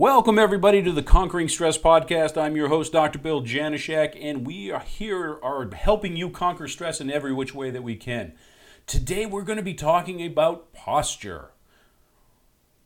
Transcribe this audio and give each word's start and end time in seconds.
Welcome, 0.00 0.38
everybody, 0.38 0.82
to 0.82 0.92
the 0.92 1.02
Conquering 1.02 1.50
Stress 1.50 1.76
Podcast. 1.76 2.40
I'm 2.40 2.56
your 2.56 2.68
host, 2.68 2.90
Dr. 2.90 3.18
Bill 3.18 3.42
Janishak, 3.42 4.16
and 4.18 4.46
we 4.46 4.70
are 4.70 4.80
here 4.80 5.38
are 5.42 5.70
helping 5.74 6.16
you 6.16 6.30
conquer 6.30 6.68
stress 6.68 7.02
in 7.02 7.10
every 7.10 7.34
which 7.34 7.54
way 7.54 7.70
that 7.70 7.82
we 7.82 7.96
can. 7.96 8.32
Today, 8.86 9.26
we're 9.26 9.42
going 9.42 9.58
to 9.58 9.62
be 9.62 9.74
talking 9.74 10.24
about 10.24 10.72
posture. 10.72 11.50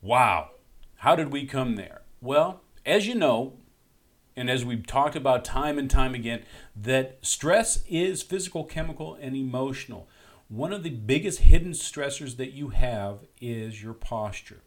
Wow, 0.01 0.49
how 0.95 1.15
did 1.15 1.31
we 1.31 1.45
come 1.45 1.77
there? 1.77 2.01
Well, 2.19 2.59
as 2.85 3.07
you 3.07 3.15
know, 3.15 3.59
and 4.35 4.49
as 4.49 4.65
we've 4.65 4.85
talked 4.85 5.15
about 5.15 5.45
time 5.45 5.77
and 5.77 5.89
time 5.89 6.15
again, 6.15 6.43
that 6.75 7.19
stress 7.21 7.85
is 7.87 8.23
physical, 8.23 8.65
chemical, 8.65 9.17
and 9.21 9.37
emotional. 9.37 10.09
One 10.49 10.73
of 10.73 10.83
the 10.83 10.89
biggest 10.89 11.39
hidden 11.39 11.71
stressors 11.71 12.35
that 12.35 12.51
you 12.51 12.71
have 12.71 13.19
is 13.39 13.81
your 13.81 13.93
posture. 13.93 14.63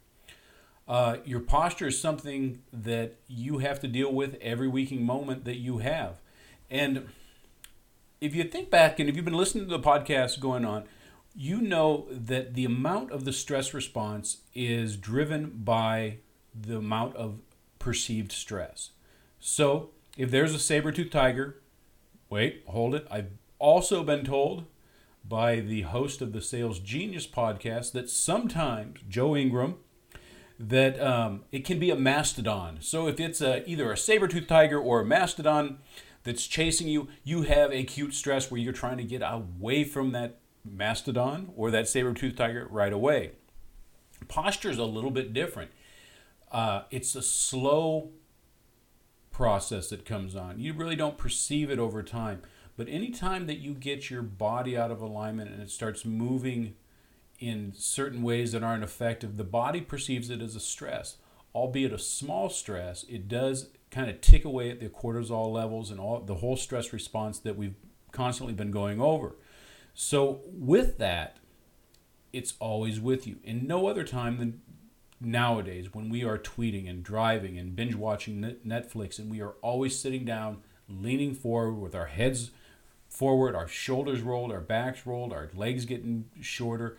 Uh, 0.89 1.19
your 1.27 1.41
posture 1.41 1.89
is 1.89 2.01
something 2.01 2.63
that 2.73 3.17
you 3.29 3.59
have 3.59 3.79
to 3.81 3.87
deal 3.87 4.13
with 4.13 4.37
every 4.41 4.67
waking 4.67 5.05
moment 5.05 5.45
that 5.45 5.57
you 5.57 5.79
have. 5.79 6.15
And 6.71 7.09
if 8.21 8.35
you 8.35 8.45
think 8.45 8.71
back 8.71 8.99
and 8.99 9.09
if 9.09 9.15
you've 9.15 9.25
been 9.25 9.35
listening 9.35 9.65
to 9.65 9.71
the 9.71 9.83
podcast 9.83 10.41
going 10.41 10.65
on, 10.65 10.85
you 11.35 11.61
know 11.61 12.07
that 12.11 12.55
the 12.55 12.65
amount 12.65 13.13
of 13.13 13.25
the 13.25 13.33
stress 13.33 13.75
response 13.75 14.39
is 14.55 14.97
driven 14.97 15.51
by 15.63 16.19
the 16.59 16.79
amount 16.79 17.15
of 17.17 17.41
perceived 17.79 18.33
stress. 18.33 18.91
So 19.39 19.91
if 20.17 20.31
there's 20.31 20.55
a 20.55 20.59
saber 20.59 20.91
tooth 20.91 21.11
tiger, 21.11 21.61
wait, 22.31 22.65
hold 22.67 22.95
it. 22.95 23.07
I've 23.11 23.31
also 23.59 24.03
been 24.03 24.25
told 24.25 24.65
by 25.25 25.61
the 25.61 25.83
host 25.83 26.23
of 26.23 26.33
the 26.33 26.41
Sales 26.41 26.79
Genius 26.79 27.27
podcast 27.27 27.93
that 27.93 28.09
sometimes 28.09 29.01
Joe 29.09 29.37
Ingram 29.37 29.77
that 30.59 31.01
um, 31.01 31.45
it 31.53 31.65
can 31.65 31.79
be 31.79 31.91
a 31.91 31.97
mastodon. 31.97 32.79
So 32.81 33.07
if 33.07 33.21
it's 33.21 33.41
a, 33.41 33.69
either 33.69 33.93
a 33.93 33.97
saber-toothed 33.97 34.49
tiger 34.49 34.79
or 34.79 35.01
a 35.01 35.05
mastodon 35.05 35.79
that's 36.25 36.47
chasing 36.47 36.89
you, 36.89 37.09
you 37.23 37.43
have 37.43 37.71
acute 37.71 38.13
stress 38.13 38.51
where 38.51 38.61
you're 38.61 38.73
trying 38.73 38.97
to 38.97 39.05
get 39.05 39.23
away 39.25 39.85
from 39.85 40.13
that 40.13 40.41
mastodon 40.65 41.53
or 41.57 41.71
that 41.71 41.89
saber-toothed 41.89 42.37
tiger 42.37 42.67
right 42.71 42.93
away. 42.93 43.33
Posture 44.27 44.71
is 44.71 44.79
a 44.79 44.85
little 44.85 45.13
bit 45.13 45.33
different. 45.33 45.71
Uh, 46.51 46.83
it's 46.91 47.15
a 47.15 47.23
slow 47.23 48.11
process 49.31 49.89
that 49.91 50.05
comes 50.05 50.35
on. 50.35 50.59
You 50.59 50.73
really 50.73 50.97
don't 50.97 51.17
perceive 51.17 51.71
it 51.71 51.79
over 51.79 52.03
time. 52.03 52.43
But 52.77 52.89
anytime 52.89 53.47
that 53.47 53.59
you 53.59 53.75
get 53.75 54.11
your 54.11 54.23
body 54.23 54.77
out 54.77 54.91
of 54.91 55.01
alignment 55.01 55.51
and 55.51 55.63
it 55.63 55.71
starts 55.71 56.05
moving 56.05 56.75
in 57.39 57.73
certain 57.77 58.23
ways 58.23 58.53
that 58.53 58.63
aren't 58.63 58.85
effective, 58.85 59.37
the 59.37 59.45
body 59.45 59.81
perceives 59.81 60.31
it 60.31 60.43
as 60.43 60.57
a 60.57 60.61
stress. 60.61 61.17
Albeit 61.55 61.93
a 61.93 61.99
small 61.99 62.49
stress, 62.51 63.05
it 63.09 63.29
does 63.29 63.71
kind 63.91 64.11
of 64.11 64.21
tick 64.21 64.45
away 64.45 64.71
at 64.71 64.81
the 64.81 64.89
cortisol 64.89 65.53
levels 65.53 65.91
and 65.91 65.99
all 65.99 66.21
the 66.21 66.37
whole 66.37 66.57
stress 66.57 66.93
response 66.93 67.39
that 67.39 67.57
we've 67.57 67.77
constantly 68.13 68.55
been 68.55 68.71
going 68.71 69.01
over. 69.01 69.37
So 69.95 70.41
with 70.47 70.99
that, 70.99 71.39
it's 72.33 72.55
always 72.61 73.01
with 73.01 73.27
you. 73.27 73.37
In 73.43 73.67
no 73.67 73.87
other 73.87 74.05
time 74.05 74.39
than 74.39 74.61
nowadays 75.21 75.93
when 75.93 76.09
we 76.11 76.23
are 76.25 76.39
tweeting 76.39 76.89
and 76.89 77.03
driving 77.03 77.59
and 77.59 77.75
binge 77.75 77.95
watching 77.95 78.57
Netflix 78.67 79.19
and 79.19 79.31
we 79.31 79.41
are 79.41 79.55
always 79.63 79.99
sitting 79.99 80.25
down, 80.25 80.59
leaning 80.89 81.35
forward 81.35 81.75
with 81.75 81.95
our 81.95 82.07
heads 82.07 82.51
forward, 83.09 83.55
our 83.55 83.67
shoulders 83.67 84.21
rolled, 84.21 84.53
our 84.53 84.61
backs 84.61 85.07
rolled, 85.07 85.33
our 85.33 85.51
legs 85.55 85.85
getting 85.87 86.27
shorter 86.41 86.99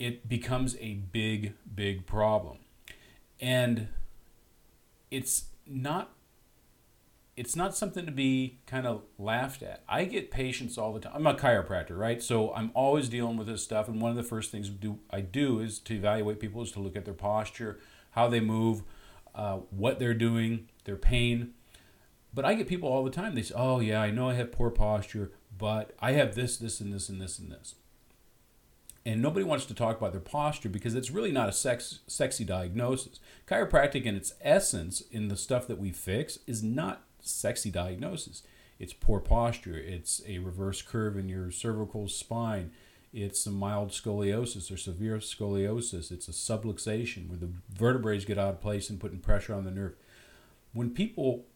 it 0.00 0.28
becomes 0.28 0.76
a 0.80 0.94
big, 0.94 1.52
big 1.72 2.06
problem. 2.06 2.58
And 3.38 3.88
it's 5.10 5.44
not 5.66 6.12
it's 7.36 7.56
not 7.56 7.74
something 7.74 8.04
to 8.04 8.12
be 8.12 8.58
kind 8.66 8.86
of 8.86 9.02
laughed 9.18 9.62
at. 9.62 9.82
I 9.88 10.04
get 10.04 10.30
patients 10.30 10.76
all 10.76 10.92
the 10.92 11.00
time. 11.00 11.12
I'm 11.14 11.26
a 11.26 11.32
chiropractor, 11.32 11.96
right? 11.96 12.22
So 12.22 12.52
I'm 12.52 12.70
always 12.74 13.08
dealing 13.08 13.38
with 13.38 13.46
this 13.46 13.62
stuff. 13.62 13.88
And 13.88 13.98
one 13.98 14.10
of 14.10 14.16
the 14.16 14.22
first 14.22 14.50
things 14.50 14.68
do, 14.68 14.98
I 15.10 15.22
do 15.22 15.58
is 15.58 15.78
to 15.80 15.94
evaluate 15.94 16.38
people 16.38 16.60
is 16.60 16.72
to 16.72 16.80
look 16.80 16.96
at 16.96 17.06
their 17.06 17.14
posture, 17.14 17.78
how 18.10 18.28
they 18.28 18.40
move, 18.40 18.82
uh, 19.34 19.58
what 19.70 19.98
they're 19.98 20.12
doing, 20.12 20.68
their 20.84 20.96
pain. 20.96 21.52
But 22.34 22.44
I 22.44 22.54
get 22.54 22.68
people 22.68 22.90
all 22.90 23.04
the 23.04 23.10
time. 23.10 23.34
They 23.34 23.42
say, 23.42 23.54
"Oh 23.56 23.80
yeah, 23.80 24.02
I 24.02 24.10
know 24.10 24.28
I 24.28 24.34
have 24.34 24.52
poor 24.52 24.70
posture, 24.70 25.32
but 25.56 25.94
I 25.98 26.12
have 26.12 26.34
this, 26.34 26.58
this, 26.58 26.80
and 26.80 26.92
this, 26.92 27.08
and 27.08 27.20
this, 27.20 27.38
and 27.38 27.50
this." 27.50 27.74
And 29.04 29.22
nobody 29.22 29.44
wants 29.44 29.64
to 29.66 29.74
talk 29.74 29.98
about 29.98 30.12
their 30.12 30.20
posture 30.20 30.68
because 30.68 30.94
it's 30.94 31.10
really 31.10 31.32
not 31.32 31.48
a 31.48 31.52
sex, 31.52 32.00
sexy 32.06 32.44
diagnosis. 32.44 33.18
Chiropractic, 33.46 34.04
in 34.04 34.14
its 34.14 34.34
essence, 34.42 35.00
in 35.10 35.28
the 35.28 35.36
stuff 35.36 35.66
that 35.66 35.78
we 35.78 35.90
fix, 35.90 36.38
is 36.46 36.62
not 36.62 37.02
sexy 37.20 37.70
diagnosis. 37.70 38.42
It's 38.78 38.92
poor 38.92 39.20
posture. 39.20 39.76
It's 39.76 40.20
a 40.26 40.38
reverse 40.38 40.82
curve 40.82 41.16
in 41.16 41.28
your 41.28 41.50
cervical 41.50 42.08
spine. 42.08 42.72
It's 43.12 43.44
a 43.46 43.50
mild 43.50 43.90
scoliosis 43.90 44.72
or 44.72 44.76
severe 44.76 45.16
scoliosis. 45.16 46.12
It's 46.12 46.28
a 46.28 46.32
subluxation 46.32 47.28
where 47.28 47.38
the 47.38 47.50
vertebrae 47.70 48.20
get 48.20 48.38
out 48.38 48.54
of 48.54 48.60
place 48.60 48.90
and 48.90 49.00
putting 49.00 49.18
pressure 49.18 49.54
on 49.54 49.64
the 49.64 49.70
nerve. 49.70 49.94
When 50.72 50.90
people 50.90 51.46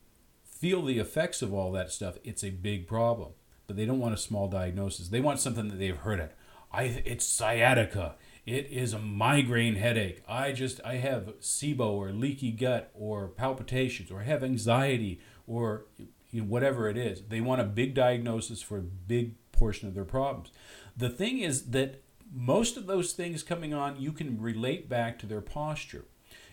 feel 0.44 0.82
the 0.82 0.98
effects 0.98 1.42
of 1.42 1.52
all 1.52 1.72
that 1.72 1.92
stuff, 1.92 2.16
it's 2.24 2.42
a 2.42 2.50
big 2.50 2.86
problem. 2.86 3.32
But 3.66 3.76
they 3.76 3.86
don't 3.86 4.00
want 4.00 4.14
a 4.14 4.18
small 4.18 4.48
diagnosis. 4.48 5.08
They 5.08 5.20
want 5.20 5.40
something 5.40 5.68
that 5.68 5.76
they've 5.76 5.96
heard 5.96 6.20
of 6.20 6.30
I 6.74 7.02
it's 7.04 7.26
sciatica. 7.26 8.16
It 8.44 8.66
is 8.70 8.92
a 8.92 8.98
migraine 8.98 9.76
headache. 9.76 10.22
I 10.28 10.52
just 10.52 10.80
I 10.84 10.96
have 10.96 11.38
SIBO 11.40 11.92
or 11.92 12.10
leaky 12.10 12.50
gut 12.50 12.90
or 12.94 13.28
palpitations 13.28 14.10
or 14.10 14.20
have 14.20 14.42
anxiety 14.42 15.20
or 15.46 15.86
you 16.30 16.40
know, 16.40 16.46
whatever 16.46 16.88
it 16.88 16.98
is. 16.98 17.22
They 17.28 17.40
want 17.40 17.60
a 17.60 17.64
big 17.64 17.94
diagnosis 17.94 18.60
for 18.60 18.78
a 18.78 18.82
big 18.82 19.36
portion 19.52 19.88
of 19.88 19.94
their 19.94 20.04
problems. 20.04 20.50
The 20.96 21.08
thing 21.08 21.38
is 21.38 21.70
that 21.70 22.02
most 22.32 22.76
of 22.76 22.86
those 22.86 23.12
things 23.12 23.44
coming 23.44 23.72
on 23.72 24.00
you 24.00 24.12
can 24.12 24.40
relate 24.40 24.88
back 24.88 25.18
to 25.20 25.26
their 25.26 25.40
posture. 25.40 26.06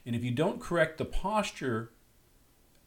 And 0.06 0.16
if 0.16 0.24
you 0.24 0.32
don't 0.32 0.62
correct 0.62 1.00
the 1.00 1.06
posture 1.06 1.92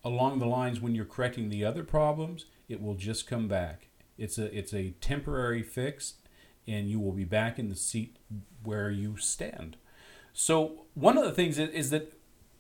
along 0.05 0.39
the 0.39 0.47
lines 0.47 0.81
when 0.81 0.95
you're 0.95 1.05
correcting 1.05 1.49
the 1.49 1.65
other 1.65 1.83
problems, 1.83 2.47
it 2.69 2.81
will 2.81 2.95
just 2.95 3.27
come 3.27 3.49
back. 3.49 3.89
It's 4.17 4.39
a 4.39 4.57
it's 4.57 4.73
a 4.73 4.91
temporary 5.01 5.65
fix 5.65 6.15
and 6.67 6.89
you 6.89 6.99
will 7.01 7.13
be 7.13 7.25
back 7.25 7.59
in 7.59 7.69
the 7.69 7.77
seat 7.77 8.17
where 8.63 8.91
you 8.91 9.17
stand. 9.17 9.77
So 10.33 10.87
one 10.95 11.17
of 11.17 11.25
the 11.25 11.33
things 11.33 11.59
is 11.59 11.91
that 11.91 12.15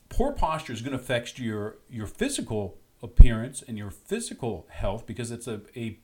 poor 0.08 0.32
posture 0.32 0.72
is 0.72 0.80
going 0.80 0.96
to 0.96 1.02
affect 1.02 1.38
your 1.38 1.76
your 1.88 2.06
physical 2.06 2.78
appearance 3.02 3.62
and 3.66 3.76
your 3.76 3.90
physical 3.90 4.66
health 4.70 5.06
because 5.06 5.30
it's 5.30 5.46
a, 5.46 5.60
a 5.76 5.98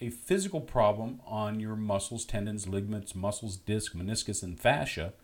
a 0.00 0.10
physical 0.10 0.60
problem 0.60 1.20
on 1.26 1.58
your 1.58 1.74
muscles, 1.74 2.24
tendons, 2.24 2.68
ligaments, 2.68 3.14
muscles, 3.14 3.56
disc, 3.56 3.94
meniscus, 3.94 4.42
and 4.42 4.60
fascia, 4.60 5.14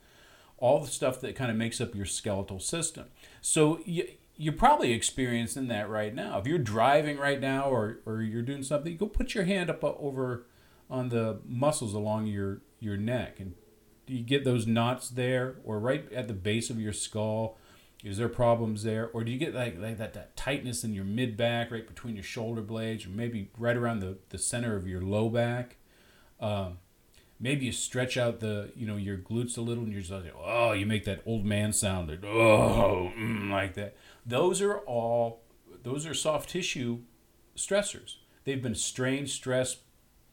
all 0.56 0.80
the 0.80 0.90
stuff 0.90 1.20
that 1.20 1.36
kind 1.36 1.50
of 1.50 1.56
makes 1.56 1.80
up 1.80 1.94
your 1.94 2.06
skeletal 2.06 2.58
system. 2.58 3.06
So 3.42 3.80
you, 3.84 4.08
you're 4.36 4.54
probably 4.54 4.92
experiencing 4.92 5.68
that 5.68 5.90
right 5.90 6.14
now. 6.14 6.38
If 6.38 6.46
you're 6.46 6.58
driving 6.58 7.18
right 7.18 7.40
now 7.40 7.64
or, 7.64 7.98
or 8.06 8.22
you're 8.22 8.42
doing 8.42 8.62
something, 8.62 8.96
go 8.96 9.06
put 9.06 9.34
your 9.34 9.44
hand 9.44 9.68
up 9.68 9.84
over 9.84 10.46
on 10.92 11.08
the 11.08 11.38
muscles 11.48 11.94
along 11.94 12.26
your 12.26 12.60
your 12.78 12.96
neck. 12.96 13.40
And 13.40 13.54
do 14.06 14.14
you 14.14 14.22
get 14.22 14.44
those 14.44 14.66
knots 14.66 15.08
there 15.08 15.56
or 15.64 15.80
right 15.80 16.12
at 16.12 16.28
the 16.28 16.34
base 16.34 16.68
of 16.70 16.78
your 16.78 16.92
skull? 16.92 17.56
Is 18.04 18.18
there 18.18 18.28
problems 18.28 18.82
there? 18.82 19.08
Or 19.12 19.24
do 19.24 19.30
you 19.30 19.38
get 19.38 19.54
like, 19.54 19.78
like 19.78 19.96
that, 19.98 20.12
that 20.14 20.36
tightness 20.36 20.84
in 20.84 20.92
your 20.92 21.04
mid 21.04 21.36
back 21.36 21.70
right 21.70 21.86
between 21.86 22.14
your 22.14 22.24
shoulder 22.24 22.60
blades 22.60 23.06
or 23.06 23.10
maybe 23.10 23.48
right 23.56 23.76
around 23.76 24.00
the, 24.00 24.18
the 24.28 24.38
center 24.38 24.76
of 24.76 24.86
your 24.86 25.00
low 25.00 25.28
back? 25.30 25.76
Um, 26.40 26.78
maybe 27.40 27.66
you 27.66 27.72
stretch 27.72 28.16
out 28.16 28.40
the 28.40 28.70
you 28.76 28.86
know 28.86 28.96
your 28.96 29.16
glutes 29.16 29.56
a 29.56 29.62
little 29.62 29.84
and 29.84 29.92
you're 29.92 30.02
just 30.02 30.12
like 30.12 30.34
oh 30.38 30.72
you 30.72 30.86
make 30.86 31.04
that 31.04 31.22
old 31.24 31.44
man 31.44 31.72
sound 31.72 32.10
like 32.10 32.24
oh 32.24 33.12
mm, 33.16 33.50
like 33.50 33.74
that. 33.74 33.96
Those 34.26 34.60
are 34.60 34.78
all 34.78 35.40
those 35.82 36.04
are 36.04 36.14
soft 36.14 36.50
tissue 36.50 36.98
stressors. 37.56 38.16
They've 38.44 38.62
been 38.62 38.74
strained 38.74 39.30
stressed 39.30 39.78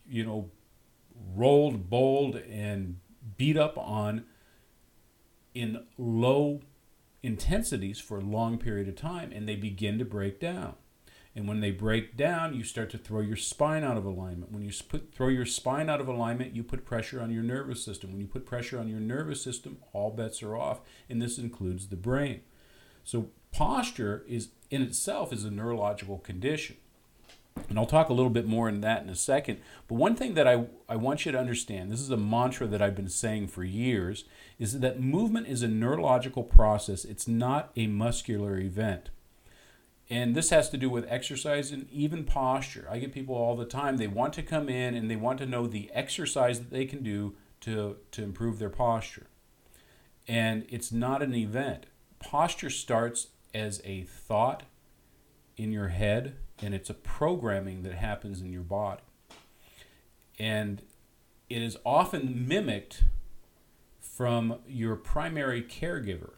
you 0.09 0.25
know, 0.25 0.49
rolled, 1.35 1.89
bowled, 1.89 2.35
and 2.35 2.99
beat 3.37 3.57
up 3.57 3.77
on 3.77 4.25
in 5.53 5.85
low 5.97 6.61
intensities 7.21 7.99
for 7.99 8.17
a 8.17 8.23
long 8.23 8.57
period 8.57 8.87
of 8.87 8.95
time, 8.95 9.31
and 9.31 9.47
they 9.47 9.55
begin 9.55 9.97
to 9.99 10.05
break 10.05 10.39
down. 10.39 10.75
And 11.35 11.47
when 11.47 11.59
they 11.59 11.71
break 11.71 12.17
down, 12.17 12.53
you 12.53 12.63
start 12.63 12.89
to 12.91 12.97
throw 12.97 13.21
your 13.21 13.35
spine 13.35 13.83
out 13.83 13.97
of 13.97 14.05
alignment. 14.05 14.51
When 14.51 14.63
you 14.63 14.71
put, 14.87 15.13
throw 15.13 15.27
your 15.27 15.45
spine 15.45 15.89
out 15.89 16.01
of 16.01 16.07
alignment, 16.07 16.55
you 16.55 16.63
put 16.63 16.85
pressure 16.85 17.21
on 17.21 17.31
your 17.31 17.43
nervous 17.43 17.83
system. 17.83 18.11
When 18.11 18.19
you 18.19 18.27
put 18.27 18.45
pressure 18.45 18.79
on 18.79 18.87
your 18.87 18.99
nervous 18.99 19.41
system, 19.43 19.77
all 19.93 20.11
bets 20.11 20.41
are 20.41 20.57
off, 20.57 20.81
and 21.07 21.21
this 21.21 21.37
includes 21.37 21.87
the 21.87 21.95
brain. 21.95 22.41
So 23.03 23.29
posture 23.51 24.23
is 24.27 24.49
in 24.69 24.81
itself 24.81 25.31
is 25.31 25.45
a 25.45 25.51
neurological 25.51 26.17
condition. 26.17 26.77
And 27.67 27.77
I'll 27.77 27.85
talk 27.85 28.09
a 28.09 28.13
little 28.13 28.29
bit 28.29 28.47
more 28.47 28.69
in 28.69 28.81
that 28.81 29.03
in 29.03 29.09
a 29.09 29.15
second. 29.15 29.59
But 29.87 29.95
one 29.95 30.15
thing 30.15 30.35
that 30.35 30.47
I, 30.47 30.65
I 30.87 30.95
want 30.95 31.25
you 31.25 31.31
to 31.31 31.39
understand 31.39 31.91
this 31.91 32.01
is 32.01 32.09
a 32.09 32.17
mantra 32.17 32.67
that 32.67 32.81
I've 32.81 32.95
been 32.95 33.09
saying 33.09 33.47
for 33.47 33.63
years 33.63 34.25
is 34.57 34.79
that 34.79 34.99
movement 34.99 35.47
is 35.47 35.63
a 35.63 35.67
neurological 35.67 36.43
process, 36.43 37.05
it's 37.05 37.27
not 37.27 37.71
a 37.75 37.87
muscular 37.87 38.59
event. 38.59 39.09
And 40.09 40.35
this 40.35 40.49
has 40.49 40.69
to 40.71 40.77
do 40.77 40.89
with 40.89 41.05
exercise 41.07 41.71
and 41.71 41.87
even 41.91 42.23
posture. 42.23 42.87
I 42.89 42.97
get 42.97 43.13
people 43.13 43.35
all 43.35 43.55
the 43.55 43.65
time, 43.65 43.97
they 43.97 44.07
want 44.07 44.33
to 44.33 44.43
come 44.43 44.67
in 44.67 44.95
and 44.95 45.09
they 45.09 45.15
want 45.15 45.37
to 45.39 45.45
know 45.45 45.67
the 45.67 45.91
exercise 45.93 46.59
that 46.59 46.71
they 46.71 46.85
can 46.85 47.03
do 47.03 47.35
to, 47.61 47.97
to 48.11 48.23
improve 48.23 48.57
their 48.57 48.69
posture. 48.69 49.27
And 50.27 50.65
it's 50.69 50.91
not 50.91 51.21
an 51.21 51.35
event. 51.35 51.85
Posture 52.19 52.69
starts 52.69 53.27
as 53.53 53.81
a 53.83 54.03
thought 54.03 54.63
in 55.57 55.71
your 55.71 55.89
head, 55.89 56.35
and 56.61 56.73
it's 56.73 56.89
a 56.89 56.93
programming 56.93 57.83
that 57.83 57.93
happens 57.93 58.41
in 58.41 58.51
your 58.51 58.63
body. 58.63 59.01
And 60.37 60.81
it 61.49 61.61
is 61.61 61.77
often 61.85 62.47
mimicked 62.47 63.03
from 63.99 64.59
your 64.67 64.95
primary 64.95 65.61
caregiver. 65.63 66.33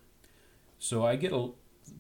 So 0.80 1.06
I 1.06 1.16
get 1.16 1.32
a 1.32 1.52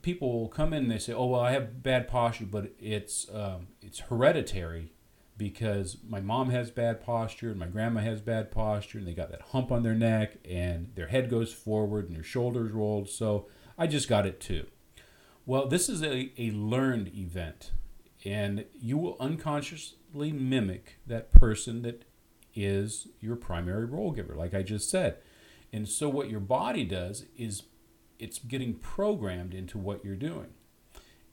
people 0.01 0.31
will 0.31 0.47
come 0.47 0.73
in 0.73 0.83
and 0.83 0.91
they 0.91 0.97
say, 0.97 1.13
"Oh 1.13 1.25
well, 1.25 1.41
I 1.41 1.51
have 1.51 1.83
bad 1.83 2.07
posture, 2.07 2.45
but 2.45 2.71
it's 2.79 3.27
um, 3.33 3.67
it's 3.81 3.99
hereditary 3.99 4.93
because 5.37 5.97
my 6.07 6.19
mom 6.19 6.49
has 6.51 6.69
bad 6.69 7.01
posture 7.01 7.49
and 7.49 7.59
my 7.59 7.67
grandma 7.67 8.01
has 8.01 8.21
bad 8.21 8.51
posture, 8.51 8.99
and 8.99 9.07
they 9.07 9.13
got 9.13 9.31
that 9.31 9.41
hump 9.41 9.71
on 9.71 9.83
their 9.83 9.95
neck 9.95 10.37
and 10.45 10.91
their 10.95 11.07
head 11.07 11.29
goes 11.29 11.51
forward 11.51 12.07
and 12.07 12.15
their 12.15 12.23
shoulders 12.23 12.71
rolled. 12.71 13.09
So 13.09 13.47
I 13.77 13.87
just 13.87 14.07
got 14.07 14.25
it 14.25 14.39
too." 14.39 14.67
Well, 15.45 15.67
this 15.67 15.89
is 15.89 16.03
a, 16.03 16.31
a 16.37 16.51
learned 16.51 17.15
event, 17.15 17.71
and 18.23 18.65
you 18.79 18.97
will 18.97 19.17
unconsciously 19.19 20.31
mimic 20.31 20.99
that 21.07 21.31
person 21.31 21.81
that 21.81 22.05
is 22.53 23.07
your 23.19 23.35
primary 23.35 23.85
role 23.85 24.11
giver, 24.11 24.35
like 24.35 24.53
I 24.53 24.61
just 24.61 24.89
said. 24.89 25.17
And 25.73 25.87
so, 25.87 26.09
what 26.09 26.29
your 26.29 26.39
body 26.39 26.83
does 26.83 27.25
is 27.37 27.63
it's 28.19 28.39
getting 28.39 28.75
programmed 28.75 29.53
into 29.53 29.77
what 29.77 30.03
you're 30.03 30.15
doing. 30.15 30.49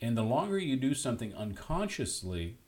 And 0.01 0.17
the 0.17 0.23
longer 0.23 0.59
you 0.59 0.77
do 0.77 0.95
something 0.95 1.35
unconsciously, 1.35 2.59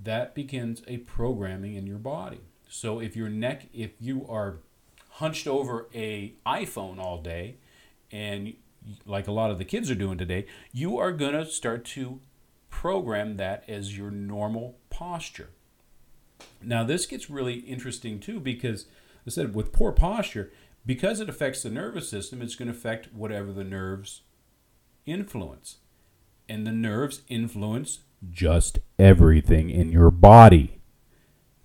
that 0.00 0.34
begins 0.34 0.82
a 0.86 0.98
programming 0.98 1.74
in 1.74 1.86
your 1.86 1.98
body. 1.98 2.40
So 2.68 3.00
if 3.00 3.16
your 3.16 3.28
neck, 3.28 3.68
if 3.72 3.90
you 4.00 4.26
are 4.28 4.60
hunched 5.10 5.46
over 5.46 5.88
a 5.94 6.34
iPhone 6.46 6.98
all 6.98 7.20
day, 7.20 7.56
and 8.10 8.54
like 9.06 9.28
a 9.28 9.32
lot 9.32 9.50
of 9.50 9.58
the 9.58 9.64
kids 9.64 9.90
are 9.90 9.94
doing 9.94 10.18
today, 10.18 10.46
you 10.72 10.98
are 10.98 11.12
going 11.12 11.34
to 11.34 11.44
start 11.44 11.84
to 11.84 12.20
program 12.82 13.36
that 13.36 13.62
as 13.68 13.96
your 13.96 14.10
normal 14.10 14.76
posture. 14.90 15.50
Now 16.60 16.82
this 16.82 17.06
gets 17.06 17.30
really 17.30 17.60
interesting 17.60 18.18
too 18.18 18.40
because 18.40 18.86
I 19.24 19.30
said 19.30 19.54
with 19.54 19.72
poor 19.72 19.92
posture, 19.92 20.50
because 20.84 21.20
it 21.20 21.28
affects 21.28 21.62
the 21.62 21.70
nervous 21.70 22.08
system, 22.08 22.42
it's 22.42 22.56
going 22.56 22.66
to 22.66 22.76
affect 22.76 23.12
whatever 23.12 23.52
the 23.52 23.62
nerves 23.62 24.22
influence. 25.06 25.76
And 26.48 26.66
the 26.66 26.72
nerves 26.72 27.22
influence 27.28 28.00
just 28.28 28.80
everything 28.98 29.70
in 29.70 29.92
your 29.92 30.10
body. 30.10 30.80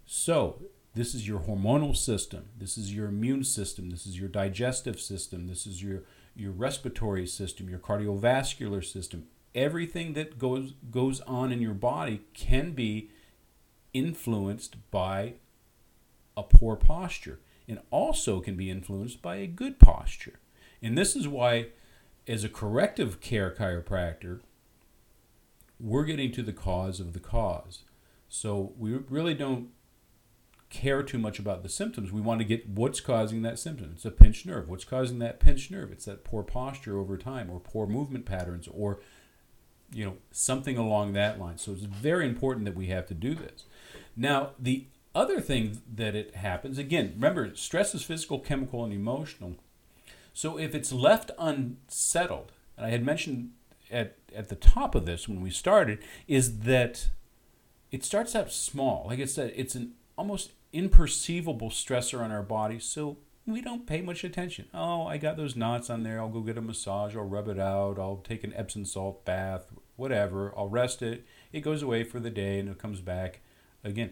So, 0.06 0.62
this 0.94 1.16
is 1.16 1.28
your 1.28 1.40
hormonal 1.40 1.98
system, 1.98 2.50
this 2.56 2.78
is 2.78 2.94
your 2.94 3.08
immune 3.08 3.44
system, 3.44 3.90
this 3.90 4.06
is 4.06 4.19
your 4.19 4.30
digestive 4.30 5.00
system, 5.00 5.48
this 5.48 5.66
is 5.66 5.81
your, 5.81 6.04
your 6.36 6.52
respiratory 6.52 7.25
system, 7.25 7.69
your 7.69 7.80
cardiovascular 7.80 8.86
system. 8.86 9.25
Everything 9.57 10.13
that 10.13 10.38
goes 10.38 10.74
goes 10.92 11.19
on 11.21 11.51
in 11.51 11.62
your 11.62 11.74
body 11.74 12.21
can 12.33 12.71
be 12.71 13.09
influenced 13.92 14.77
by 14.92 15.33
a 16.38 16.44
poor 16.44 16.75
posture 16.75 17.39
and 17.68 17.80
also 17.89 18.39
can 18.39 18.56
be 18.56 18.69
influenced 18.69 19.21
by 19.21 19.38
a 19.38 19.48
good 19.48 19.80
posture. 19.80 20.39
And 20.81 20.95
this 20.95 21.15
is 21.15 21.27
why, 21.27 21.69
as 22.27 22.44
a 22.44 22.50
corrective 22.50 23.19
care 23.19 23.50
chiropractor, 23.50 24.42
we're 25.80 26.06
getting 26.06 26.31
to 26.33 26.44
the 26.44 26.54
cause 26.54 27.00
of 27.00 27.13
the 27.13 27.19
cause. 27.19 27.83
So 28.30 28.74
we 28.77 28.92
really 28.94 29.33
don't 29.33 29.69
care 30.69 31.01
too 31.01 31.18
much 31.18 31.39
about 31.39 31.63
the 31.63 31.69
symptoms. 31.69 32.12
We 32.12 32.21
want 32.21 32.39
to 32.39 32.45
get 32.45 32.69
what's 32.69 33.00
causing 33.00 33.42
that 33.42 33.57
symptom. 33.57 33.92
It's 33.95 34.06
a 34.06 34.12
pinched 34.12 34.45
nerve. 34.45 34.69
What's 34.69 34.86
causing 34.86 35.19
that 35.19 35.39
pinched 35.39 35.71
nerve? 35.71 35.92
It's 35.92 36.06
that 36.06 36.24
poor 36.24 36.44
posture 36.44 37.00
over 37.00 37.18
time 37.18 37.50
or 37.50 37.59
poor 37.59 37.88
movement 37.88 38.25
patterns 38.25 38.68
or 38.68 39.00
you 39.92 40.06
know 40.06 40.18
something 40.31 40.78
along 40.78 41.13
that 41.13 41.39
line. 41.39 41.57
So 41.57 41.72
it's 41.72 41.84
very 41.84 42.25
important 42.25 42.66
that 42.66 42.75
we 42.75 42.88
have 42.88 43.07
to 43.07 43.13
do 43.13 43.34
this. 43.34 43.66
Now, 44.16 44.51
the 44.60 44.86
other 45.13 45.42
thing 45.42 45.81
that 45.95 46.16
it 46.16 46.36
happens, 46.36 46.78
again, 46.78 47.13
remember, 47.16 47.56
stress 47.56 47.95
is 47.95 48.04
physical, 48.04 48.39
chemical, 48.39 48.84
and 48.84 48.94
emotional. 48.94 49.56
So 50.34 50.60
if 50.60 50.75
it's 50.75 50.92
left 50.92 51.31
unsettled, 51.39 52.51
and 52.75 52.86
I 52.86 52.89
had 52.89 53.04
mentioned 53.04 53.51
at, 53.89 54.18
at 54.36 54.50
the 54.50 54.56
top 54.56 54.94
of 54.94 55.06
this 55.06 55.28
when 55.28 55.42
we 55.42 55.50
started, 55.50 56.00
is 56.28 56.60
that 56.60 57.10
it 57.92 58.04
starts 58.04 58.36
out 58.36 58.51
small. 58.51 59.06
Like 59.07 59.19
I 59.19 59.25
said, 59.25 59.54
it's 59.56 59.75
an 59.75 59.94
almost 60.18 60.51
imperceivable 60.74 61.72
stressor 61.72 62.22
on 62.22 62.31
our 62.31 62.44
body, 62.44 62.80
so 62.80 63.18
we 63.48 63.62
don't 63.62 63.88
pay 63.88 64.02
much 64.02 64.24
attention. 64.24 64.68
Oh, 64.74 65.08
I 65.08 65.18
got 65.18 65.38
those 65.38 65.56
knots 65.56 65.90
on 65.90 66.04
there. 66.04 66.20
I'll 66.20 66.30
go 66.30 66.42
get 66.42 66.58
a 66.58 66.62
massage. 66.62 67.16
I'll 67.16 67.24
rub 67.24 67.48
it 67.48 67.60
out. 67.60 67.98
I'll 67.98 68.22
take 68.24 68.44
an 68.44 68.54
Epsom 68.56 68.86
salt 68.86 69.26
bath, 69.26 69.72
whatever. 69.96 70.54
I'll 70.58 70.70
rest 70.70 71.02
it. 71.02 71.26
It 71.52 71.62
goes 71.62 71.82
away 71.82 72.04
for 72.04 72.20
the 72.20 72.30
day 72.30 72.60
and 72.60 72.70
it 72.70 72.78
comes 72.78 73.02
back 73.02 73.42
again 73.84 74.12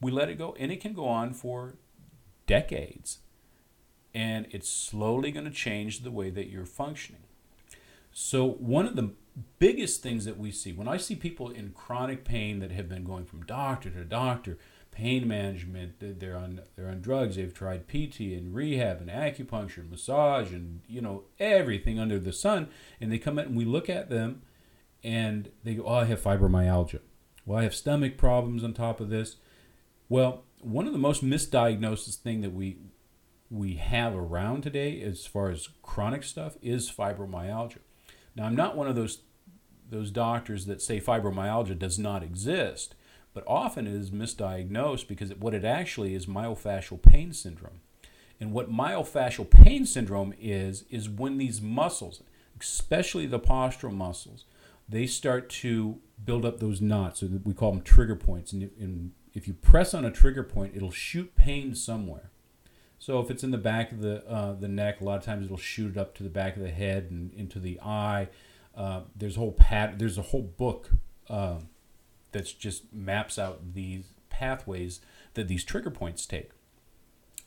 we 0.00 0.10
let 0.10 0.28
it 0.28 0.38
go, 0.38 0.54
and 0.58 0.70
it 0.70 0.80
can 0.80 0.92
go 0.92 1.06
on 1.06 1.32
for 1.32 1.76
decades. 2.46 3.18
And 4.14 4.46
it's 4.50 4.68
slowly 4.68 5.30
going 5.30 5.44
to 5.44 5.50
change 5.50 6.00
the 6.00 6.10
way 6.10 6.30
that 6.30 6.48
you're 6.48 6.66
functioning. 6.66 7.22
So, 8.12 8.48
one 8.48 8.86
of 8.86 8.96
the 8.96 9.12
biggest 9.58 10.02
things 10.02 10.24
that 10.24 10.38
we 10.38 10.50
see 10.50 10.72
when 10.72 10.88
I 10.88 10.96
see 10.96 11.14
people 11.14 11.50
in 11.50 11.70
chronic 11.70 12.24
pain 12.24 12.60
that 12.60 12.72
have 12.72 12.88
been 12.88 13.04
going 13.04 13.24
from 13.24 13.44
doctor 13.44 13.90
to 13.90 14.04
doctor, 14.04 14.58
pain 14.90 15.28
management, 15.28 15.94
they're 16.00 16.36
on 16.36 16.62
they're 16.76 16.88
on 16.88 17.00
drugs, 17.00 17.36
they've 17.36 17.54
tried 17.54 17.88
PT 17.88 18.20
and 18.20 18.54
rehab 18.54 19.00
and 19.00 19.10
acupuncture 19.10 19.78
and 19.78 19.90
massage 19.90 20.52
and 20.52 20.80
you 20.88 21.00
know 21.00 21.24
everything 21.38 21.98
under 21.98 22.18
the 22.18 22.32
sun, 22.32 22.68
and 23.00 23.12
they 23.12 23.18
come 23.18 23.38
in 23.38 23.46
and 23.46 23.56
we 23.56 23.64
look 23.64 23.88
at 23.88 24.10
them 24.10 24.42
and 25.04 25.50
they 25.62 25.74
go, 25.74 25.84
"Oh, 25.84 25.94
I 25.94 26.04
have 26.04 26.22
fibromyalgia. 26.22 27.00
Well, 27.46 27.60
I 27.60 27.62
have 27.62 27.74
stomach 27.74 28.16
problems 28.16 28.64
on 28.64 28.74
top 28.74 29.00
of 29.00 29.10
this." 29.10 29.36
Well, 30.08 30.44
one 30.60 30.86
of 30.86 30.92
the 30.92 30.98
most 30.98 31.24
misdiagnosed 31.24 32.14
thing 32.16 32.40
that 32.40 32.52
we 32.52 32.78
we 33.50 33.74
have 33.74 34.14
around 34.14 34.62
today 34.62 35.00
as 35.00 35.26
far 35.26 35.50
as 35.50 35.68
chronic 35.82 36.22
stuff 36.22 36.56
is 36.60 36.90
fibromyalgia. 36.90 37.78
Now, 38.34 38.44
I'm 38.44 38.56
not 38.56 38.76
one 38.76 38.86
of 38.86 38.94
those 38.94 39.22
those 39.88 40.10
doctors 40.10 40.66
that 40.66 40.82
say 40.82 41.00
fibromyalgia 41.00 41.78
does 41.78 41.98
not 41.98 42.22
exist, 42.22 42.94
but 43.34 43.44
often 43.46 43.86
it 43.86 43.94
is 43.94 44.10
misdiagnosed 44.10 45.08
because 45.08 45.34
what 45.34 45.54
it 45.54 45.64
actually 45.64 46.14
is 46.14 46.26
myofascial 46.26 47.00
pain 47.00 47.32
syndrome. 47.32 47.80
And 48.40 48.52
what 48.52 48.70
myofascial 48.70 49.48
pain 49.50 49.84
syndrome 49.86 50.34
is 50.40 50.84
is 50.90 51.08
when 51.08 51.38
these 51.38 51.60
muscles, 51.60 52.22
especially 52.60 53.26
the 53.26 53.40
postural 53.40 53.92
muscles, 53.92 54.44
they 54.88 55.06
start 55.06 55.50
to 55.50 55.98
build 56.24 56.44
up 56.44 56.60
those 56.60 56.80
knots, 56.80 57.20
so 57.20 57.28
we 57.44 57.52
call 57.52 57.72
them 57.72 57.82
trigger 57.82 58.16
points. 58.16 58.52
And, 58.52 59.12
if 59.34 59.46
you 59.46 59.54
press 59.54 59.94
on 59.94 60.04
a 60.04 60.10
trigger 60.10 60.42
point, 60.42 60.72
it'll 60.74 60.90
shoot 60.90 61.36
pain 61.36 61.72
somewhere. 61.74 62.30
So 62.98 63.20
if 63.20 63.30
it's 63.30 63.44
in 63.44 63.52
the 63.52 63.58
back 63.58 63.92
of 63.92 64.00
the 64.00 64.26
uh, 64.28 64.54
the 64.54 64.66
neck, 64.66 65.00
a 65.00 65.04
lot 65.04 65.18
of 65.18 65.24
times 65.24 65.44
it'll 65.44 65.56
shoot 65.56 65.92
it 65.92 65.96
up 65.96 66.16
to 66.16 66.24
the 66.24 66.28
back 66.28 66.56
of 66.56 66.62
the 66.62 66.70
head 66.70 67.08
and 67.10 67.32
into 67.34 67.60
the 67.60 67.78
eye. 67.80 68.28
Uh, 68.78 69.00
there's 69.16 69.36
a 69.36 69.40
whole 69.40 69.52
pat. 69.52 69.98
There's 69.98 70.16
a 70.16 70.22
whole 70.22 70.42
book 70.56 70.92
uh, 71.28 71.56
that's 72.30 72.52
just 72.52 72.92
maps 72.94 73.36
out 73.36 73.74
these 73.74 74.12
pathways 74.30 75.00
that 75.34 75.48
these 75.48 75.64
trigger 75.64 75.90
points 75.90 76.24
take. 76.26 76.50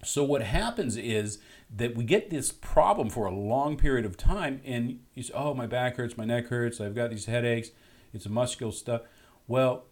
So 0.03 0.23
what 0.23 0.41
happens 0.41 0.97
is 0.97 1.39
that 1.73 1.95
we 1.95 2.03
get 2.03 2.31
this 2.31 2.51
problem 2.51 3.09
for 3.09 3.25
a 3.27 3.31
long 3.33 3.77
period 3.77 4.05
of 4.05 4.17
time, 4.17 4.59
and 4.65 4.99
you 5.13 5.23
say, 5.23 5.33
"Oh, 5.33 5.53
my 5.53 5.67
back 5.67 5.95
hurts, 5.95 6.17
my 6.17 6.25
neck 6.25 6.47
hurts, 6.47 6.81
I've 6.81 6.95
got 6.95 7.11
these 7.11 7.27
headaches, 7.27 7.69
it's 8.13 8.27
muscular 8.27 8.73
stuff." 8.73 9.01
Well, 9.47 9.85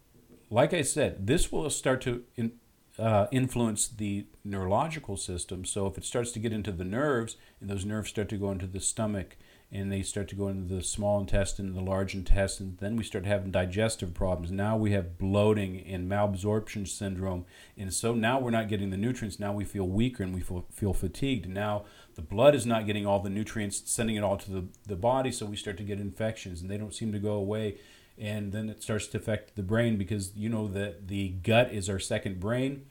like 0.49 0.73
I 0.73 0.81
said, 0.81 1.27
this 1.27 1.51
will 1.51 1.69
start 1.69 2.01
to 2.01 2.23
in, 2.35 2.53
uh, 2.97 3.27
influence 3.31 3.87
the 3.87 4.25
neurological 4.43 5.15
system. 5.15 5.63
So 5.63 5.87
if 5.87 5.97
it 5.97 6.03
starts 6.03 6.31
to 6.33 6.39
get 6.39 6.51
into 6.51 6.71
the 6.73 6.83
nerves, 6.83 7.37
and 7.61 7.69
those 7.69 7.85
nerves 7.85 8.09
start 8.09 8.27
to 8.29 8.37
go 8.37 8.51
into 8.51 8.67
the 8.67 8.81
stomach, 8.81 9.37
and 9.71 9.91
they 9.91 10.01
start 10.01 10.27
to 10.27 10.35
go 10.35 10.47
into 10.47 10.73
the 10.73 10.81
small 10.81 11.19
intestine, 11.19 11.73
the 11.73 11.81
large 11.81 12.15
intestine, 12.15 12.77
then 12.79 12.95
we 12.95 13.03
start 13.03 13.25
having 13.25 13.51
digestive 13.51 14.13
problems. 14.13 14.51
Now 14.51 14.75
we 14.75 14.91
have 14.91 15.19
bloating 15.19 15.85
and 15.85 16.09
malabsorption 16.09 16.87
syndrome, 16.87 17.45
and 17.77 17.93
so 17.93 18.15
now 18.15 18.39
we're 18.39 18.49
not 18.49 18.67
getting 18.67 18.89
the 18.89 18.97
nutrients. 18.97 19.39
Now 19.39 19.53
we 19.53 19.65
feel 19.65 19.87
weaker 19.87 20.23
and 20.23 20.33
we 20.33 20.41
feel, 20.41 20.65
feel 20.71 20.93
fatigued. 20.93 21.47
Now 21.47 21.85
the 22.15 22.23
blood 22.23 22.55
is 22.55 22.65
not 22.65 22.87
getting 22.87 23.05
all 23.05 23.19
the 23.19 23.29
nutrients, 23.29 23.83
sending 23.85 24.15
it 24.15 24.23
all 24.23 24.37
to 24.37 24.51
the, 24.51 24.65
the 24.87 24.95
body, 24.95 25.31
so 25.31 25.45
we 25.45 25.55
start 25.55 25.77
to 25.77 25.83
get 25.83 25.99
infections, 25.99 26.61
and 26.61 26.69
they 26.69 26.77
don't 26.77 26.95
seem 26.95 27.11
to 27.11 27.19
go 27.19 27.33
away 27.33 27.77
and 28.19 28.51
then 28.51 28.67
it 28.67 28.83
starts 28.83 29.07
to 29.07 29.17
affect 29.17 29.55
the 29.55 29.63
brain 29.63 29.97
because 29.97 30.35
you 30.35 30.49
know 30.49 30.67
that 30.67 31.07
the 31.07 31.29
gut 31.29 31.71
is 31.71 31.89
our 31.89 31.99
second 31.99 32.37
brain 32.37 32.85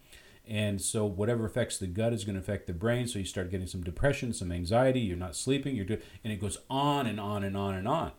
and 0.49 0.81
so 0.81 1.05
whatever 1.05 1.45
affects 1.45 1.79
the 1.79 1.87
gut 1.87 2.13
is 2.13 2.25
going 2.25 2.35
to 2.35 2.41
affect 2.41 2.67
the 2.67 2.73
brain. 2.73 3.07
So 3.07 3.19
you 3.19 3.25
start 3.25 3.51
getting 3.51 3.67
some 3.67 3.83
depression 3.83 4.33
some 4.33 4.51
anxiety 4.51 5.01
you're 5.01 5.17
not 5.17 5.37
sleeping 5.37 5.77
you're 5.77 5.85
doing 5.85 6.01
and 6.25 6.33
it 6.33 6.41
goes 6.41 6.59
on 6.71 7.07
and 7.07 7.21
on 7.21 7.45
and 7.45 7.57
on 7.57 7.75
and 7.75 7.87
on. 7.87 8.13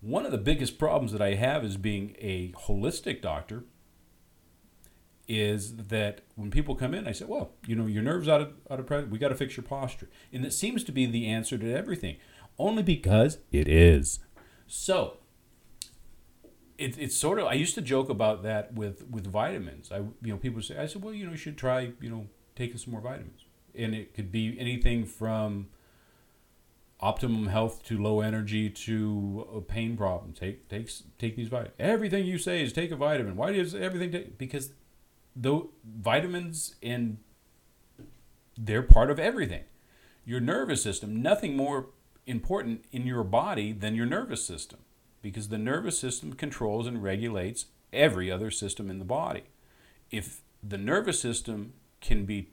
One 0.00 0.26
of 0.26 0.32
the 0.32 0.38
biggest 0.38 0.78
problems 0.78 1.12
that 1.12 1.22
i 1.22 1.34
have 1.34 1.64
is 1.64 1.76
being 1.76 2.16
a 2.18 2.52
holistic 2.66 3.22
doctor 3.22 3.64
is 5.28 5.76
that 5.76 6.22
when 6.34 6.50
people 6.50 6.74
come 6.74 6.92
in 6.92 7.06
i 7.06 7.12
say 7.12 7.24
well 7.24 7.52
you 7.64 7.76
know 7.76 7.86
your 7.86 8.02
nerves 8.02 8.28
out 8.28 8.40
of 8.40 8.52
out 8.68 8.80
of 8.80 8.86
pressure 8.86 9.06
we 9.06 9.18
got 9.18 9.28
to 9.28 9.36
fix 9.36 9.56
your 9.56 9.64
posture. 9.64 10.08
And 10.32 10.44
it 10.44 10.52
seems 10.52 10.82
to 10.84 10.92
be 10.92 11.06
the 11.06 11.28
answer 11.28 11.56
to 11.56 11.72
everything 11.72 12.16
only 12.58 12.82
because 12.82 13.38
it 13.50 13.68
is. 13.68 14.18
So 14.66 15.18
it, 16.78 16.98
it's 16.98 17.16
sort 17.16 17.38
of 17.38 17.46
I 17.46 17.54
used 17.54 17.74
to 17.74 17.82
joke 17.82 18.08
about 18.08 18.42
that 18.42 18.74
with 18.74 19.08
with 19.08 19.26
vitamins. 19.26 19.90
I 19.92 19.98
you 19.98 20.32
know 20.32 20.36
people 20.36 20.62
say 20.62 20.78
I 20.78 20.86
said 20.86 21.02
well 21.02 21.14
you 21.14 21.26
know 21.26 21.32
you 21.32 21.36
should 21.36 21.56
try 21.56 21.92
you 22.00 22.10
know 22.10 22.26
taking 22.56 22.78
some 22.78 22.92
more 22.92 23.00
vitamins, 23.00 23.44
and 23.74 23.94
it 23.94 24.14
could 24.14 24.30
be 24.30 24.56
anything 24.58 25.04
from 25.04 25.68
optimum 27.00 27.48
health 27.48 27.82
to 27.84 28.00
low 28.00 28.20
energy 28.20 28.70
to 28.70 29.48
a 29.54 29.60
pain 29.60 29.96
problem. 29.96 30.32
Take 30.32 30.68
take 30.68 30.90
take 31.18 31.36
these 31.36 31.48
vitamins. 31.48 31.74
Everything 31.78 32.24
you 32.26 32.38
say 32.38 32.62
is 32.62 32.72
take 32.72 32.90
a 32.90 32.96
vitamin. 32.96 33.36
Why 33.36 33.52
does 33.52 33.74
everything 33.74 34.10
take? 34.12 34.38
Because 34.38 34.72
the 35.34 35.62
vitamins 35.84 36.76
and 36.82 37.18
they're 38.56 38.82
part 38.82 39.10
of 39.10 39.18
everything. 39.18 39.64
Your 40.24 40.40
nervous 40.40 40.82
system, 40.82 41.20
nothing 41.20 41.56
more 41.56 41.86
important 42.26 42.84
in 42.92 43.06
your 43.06 43.24
body 43.24 43.72
than 43.72 43.96
your 43.96 44.06
nervous 44.06 44.44
system 44.44 44.78
because 45.22 45.48
the 45.48 45.58
nervous 45.58 45.98
system 45.98 46.32
controls 46.34 46.86
and 46.86 47.02
regulates 47.02 47.66
every 47.92 48.30
other 48.30 48.50
system 48.50 48.90
in 48.90 48.98
the 48.98 49.04
body. 49.04 49.44
If 50.10 50.42
the 50.62 50.78
nervous 50.78 51.20
system 51.20 51.74
can 52.00 52.24
be 52.24 52.50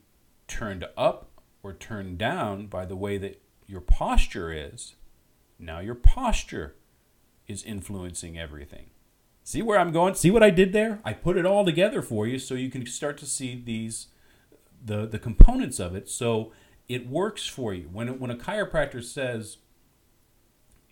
turned 0.48 0.86
up 0.96 1.30
or 1.64 1.74
turned 1.74 2.18
down 2.18 2.68
by 2.68 2.86
the 2.86 2.96
way 2.96 3.18
that 3.18 3.42
your 3.68 3.82
posture 3.82 4.54
is, 4.54 4.96
now 5.58 5.80
your 5.80 5.96
posture 5.96 6.76
is 7.48 7.64
influencing 7.64 8.38
everything. 8.38 8.92
See 9.44 9.62
where 9.62 9.80
I'm 9.80 9.92
going? 9.92 10.14
See 10.14 10.32
what 10.32 10.44
I 10.44 10.52
did 10.52 10.74
there? 10.74 11.00
I 11.04 11.14
put 11.14 11.36
it 11.36 11.46
all 11.46 11.66
together 11.66 12.02
for 12.02 12.28
you 12.28 12.38
so 12.38 12.54
you 12.54 12.70
can 12.70 12.86
start 12.86 13.18
to 13.18 13.26
see 13.26 13.60
these 13.60 14.08
the 14.82 15.06
the 15.06 15.20
components 15.20 15.78
of 15.80 15.94
it 15.94 16.08
so 16.08 16.54
it 16.88 17.08
works 17.08 17.48
for 17.48 17.74
you. 17.74 17.90
When 17.92 18.20
when 18.20 18.32
a 18.32 18.36
chiropractor 18.36 19.04
says 19.04 19.58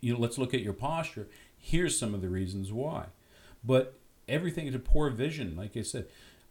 you 0.00 0.12
know, 0.12 0.18
let's 0.20 0.38
look 0.38 0.54
at 0.54 0.60
your 0.60 0.72
posture, 0.72 1.28
here's 1.68 1.98
some 1.98 2.14
of 2.14 2.22
the 2.22 2.28
reasons 2.28 2.72
why. 2.72 3.06
But 3.62 3.98
everything 4.26 4.66
is 4.66 4.74
a 4.74 4.78
poor 4.78 5.10
vision, 5.10 5.56
like 5.56 5.76
I 5.76 5.82
said. 5.82 6.06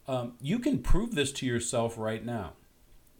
Um, 0.06 0.34
you 0.40 0.58
can 0.58 0.78
prove 0.78 1.14
this 1.14 1.32
to 1.32 1.46
yourself 1.46 1.98
right 1.98 2.24
now. 2.24 2.52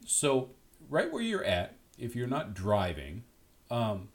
So, 0.07 0.51
right 0.89 1.13
where 1.13 1.23
you're 1.23 1.45
at, 1.45 1.77
if 1.99 2.15
you're 2.15 2.29
not 2.29 2.55
driving, 2.55 3.25
um, 3.71 4.09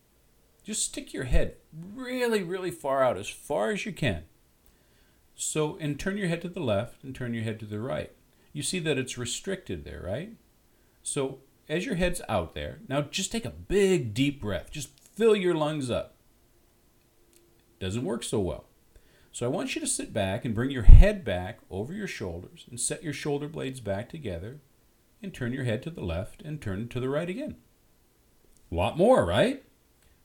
just 0.63 0.85
stick 0.85 1.13
your 1.13 1.25
head 1.25 1.55
really, 1.93 2.41
really 2.41 2.71
far 2.71 3.03
out, 3.03 3.17
as 3.17 3.27
far 3.27 3.71
as 3.71 3.85
you 3.85 3.91
can. 3.91 4.23
So, 5.35 5.77
and 5.79 5.99
turn 5.99 6.17
your 6.17 6.29
head 6.29 6.41
to 6.43 6.49
the 6.49 6.61
left 6.61 7.03
and 7.03 7.13
turn 7.13 7.33
your 7.33 7.43
head 7.43 7.59
to 7.59 7.65
the 7.65 7.79
right. 7.79 8.11
You 8.53 8.63
see 8.63 8.79
that 8.79 8.97
it's 8.97 9.17
restricted 9.17 9.83
there, 9.83 10.01
right? 10.03 10.31
So, 11.03 11.39
as 11.67 11.85
your 11.85 11.95
head's 11.95 12.21
out 12.29 12.55
there, 12.55 12.79
now 12.87 13.01
just 13.01 13.31
take 13.31 13.45
a 13.45 13.49
big, 13.49 14.13
deep 14.13 14.41
breath. 14.41 14.71
Just 14.71 14.89
fill 15.15 15.35
your 15.35 15.53
lungs 15.53 15.91
up 15.91 16.15
doesn't 17.83 18.05
work 18.05 18.23
so 18.23 18.39
well. 18.39 18.63
So 19.33 19.45
I 19.45 19.49
want 19.49 19.75
you 19.75 19.81
to 19.81 19.87
sit 19.87 20.13
back 20.13 20.45
and 20.45 20.55
bring 20.55 20.69
your 20.69 20.83
head 20.83 21.25
back 21.25 21.59
over 21.69 21.91
your 21.91 22.07
shoulders 22.07 22.65
and 22.69 22.79
set 22.79 23.03
your 23.03 23.11
shoulder 23.11 23.49
blades 23.49 23.81
back 23.81 24.07
together 24.07 24.61
and 25.21 25.33
turn 25.33 25.51
your 25.51 25.65
head 25.65 25.83
to 25.83 25.89
the 25.89 26.03
left 26.03 26.41
and 26.43 26.61
turn 26.61 26.87
to 26.87 26.99
the 27.01 27.09
right 27.09 27.29
again. 27.29 27.57
A 28.71 28.75
lot 28.75 28.97
more, 28.97 29.25
right? 29.25 29.63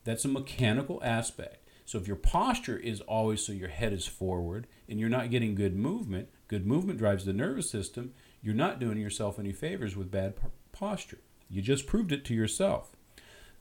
That's 0.05 0.25
a 0.25 0.29
mechanical 0.29 1.03
aspect. 1.03 1.69
So 1.85 1.99
if 1.99 2.07
your 2.07 2.17
posture 2.17 2.77
is 2.77 3.01
always 3.01 3.45
so 3.45 3.53
your 3.53 3.71
head 3.71 3.93
is 3.93 4.07
forward 4.07 4.69
and 4.89 5.01
you're 5.01 5.09
not 5.09 5.31
getting 5.31 5.57
good 5.57 5.75
movement, 5.75 6.29
good 6.47 6.65
movement 6.65 6.99
drives 6.99 7.25
the 7.25 7.33
nervous 7.33 7.69
system, 7.69 8.13
you're 8.41 8.55
not 8.55 8.79
doing 8.79 8.99
yourself 8.99 9.39
any 9.39 9.53
favors 9.53 9.97
with 9.97 10.13
bad 10.13 10.35
posture. 10.71 11.19
You 11.51 11.61
just 11.61 11.87
proved 11.89 12.13
it 12.13 12.25
to 12.27 12.35
yourself. 12.35 12.95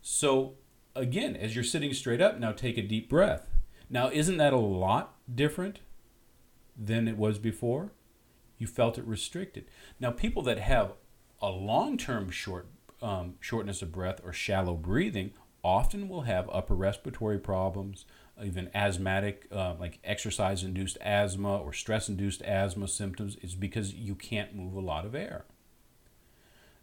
So 0.04 0.54
again, 0.96 1.36
as 1.36 1.56
you're 1.56 1.63
sitting 1.63 1.94
straight 1.94 2.22
up, 2.22 2.38
now 2.38 2.51
take 2.51 2.77
a 2.77 2.84
deep 2.84 3.10
breath. 3.10 3.50
Now, 3.89 4.10
isn't 4.10 4.38
that 4.38 4.53
a 4.53 4.58
lot 4.58 5.15
different 5.34 5.79
than 6.77 7.08
it 7.08 7.17
was 7.17 7.39
before? 7.39 7.91
You 8.58 8.67
felt 8.67 8.98
it 8.98 9.06
restricted. 9.06 9.65
Now, 10.00 10.12
people 10.12 10.41
that 10.44 10.60
have 10.60 10.94
a 11.41 11.50
long-term 11.50 12.32
short 12.32 12.67
um, 13.01 13.36
shortness 13.39 13.84
of 13.84 13.91
breath 13.91 14.20
or 14.24 14.34
shallow 14.34 14.74
breathing 14.74 15.32
often 15.63 16.10
will 16.10 16.22
have 16.22 16.50
upper 16.51 16.74
respiratory 16.74 17.38
problems, 17.38 18.06
even 18.44 18.72
asthmatic, 18.74 19.48
uh, 19.51 19.75
like 19.79 20.00
exercise-induced 20.03 20.98
asthma 21.01 21.58
or 21.58 21.74
stress-induced 21.74 22.41
asthma 22.41 22.88
symptoms. 22.88 23.36
Is 23.38 23.56
because 23.56 23.94
you 23.94 24.15
can't 24.15 24.56
move 24.56 24.74
a 24.74 24.79
lot 24.79 25.06
of 25.06 25.13
air. 25.13 25.46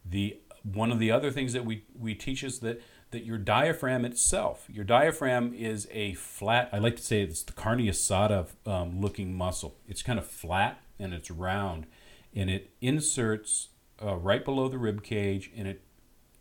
The 0.05 0.39
one 0.63 0.93
of 0.93 0.99
the 0.99 1.11
other 1.11 1.31
things 1.31 1.53
that 1.53 1.65
we, 1.65 1.85
we 1.99 2.15
teach 2.15 2.43
is 2.43 2.61
that 2.61 2.81
that 3.15 3.25
your 3.25 3.39
diaphragm 3.39 4.05
itself, 4.05 4.67
your 4.69 4.85
diaphragm 4.85 5.55
is 5.55 5.89
a 5.93 6.15
flat, 6.15 6.69
I 6.73 6.79
like 6.79 6.97
to 6.97 7.03
say 7.03 7.23
it's 7.23 7.43
the 7.43 7.53
carne 7.53 7.79
asada 7.79 8.49
um, 8.67 9.01
looking 9.01 9.35
muscle. 9.35 9.77
It's 9.89 10.03
kind 10.03 10.19
of 10.19 10.27
flat 10.27 10.81
and 10.99 11.15
it's 11.15 11.31
round 11.31 11.87
and 12.35 12.51
it 12.51 12.71
inserts 12.81 13.69
uh, 14.03 14.17
right 14.17 14.45
below 14.45 14.69
the 14.69 14.79
rib 14.79 15.03
cage 15.03 15.51
and 15.57 15.69
it, 15.69 15.83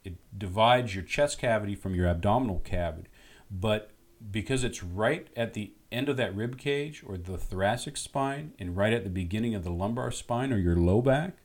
it 0.03 0.15
divides 0.37 0.95
your 0.95 1.03
chest 1.03 1.39
cavity 1.39 1.75
from 1.75 1.93
your 1.95 2.07
abdominal 2.07 2.59
cavity. 2.59 3.07
But 3.51 3.91
because 4.31 4.63
it's 4.63 4.83
right 4.83 5.27
at 5.37 5.53
the 5.53 5.73
end 5.91 6.09
of 6.09 6.17
that 6.17 6.35
rib 6.35 6.57
cage 6.57 7.03
or 7.05 7.17
the 7.17 7.37
thoracic 7.37 7.97
spine 7.97 8.53
and 8.57 8.75
right 8.75 8.93
at 8.93 9.03
the 9.03 9.09
beginning 9.09 9.53
of 9.53 9.63
the 9.63 9.71
lumbar 9.71 10.09
spine 10.09 10.51
or 10.51 10.57
your 10.57 10.75
low 10.75 11.01
back, 11.01 11.37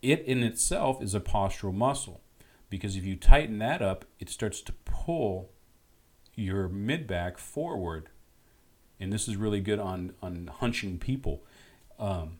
it 0.00 0.20
in 0.22 0.42
itself 0.42 1.02
is 1.02 1.14
a 1.14 1.20
postural 1.20 1.74
muscle 1.74 2.22
because 2.68 2.96
if 2.96 3.04
you 3.04 3.16
tighten 3.16 3.58
that 3.58 3.82
up, 3.82 4.04
it 4.18 4.28
starts 4.28 4.60
to 4.62 4.72
pull 4.84 5.50
your 6.34 6.68
mid 6.68 7.06
back 7.06 7.38
forward. 7.38 8.08
And 8.98 9.12
this 9.12 9.28
is 9.28 9.36
really 9.36 9.60
good 9.60 9.78
on, 9.78 10.14
on 10.22 10.50
hunching 10.52 10.98
people. 10.98 11.44
Um, 11.98 12.38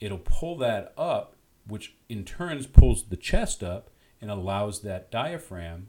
it'll 0.00 0.18
pull 0.18 0.56
that 0.58 0.92
up, 0.96 1.36
which 1.66 1.94
in 2.08 2.24
turns 2.24 2.66
pulls 2.66 3.04
the 3.04 3.16
chest 3.16 3.62
up 3.62 3.90
and 4.20 4.30
allows 4.30 4.82
that 4.82 5.10
diaphragm 5.10 5.88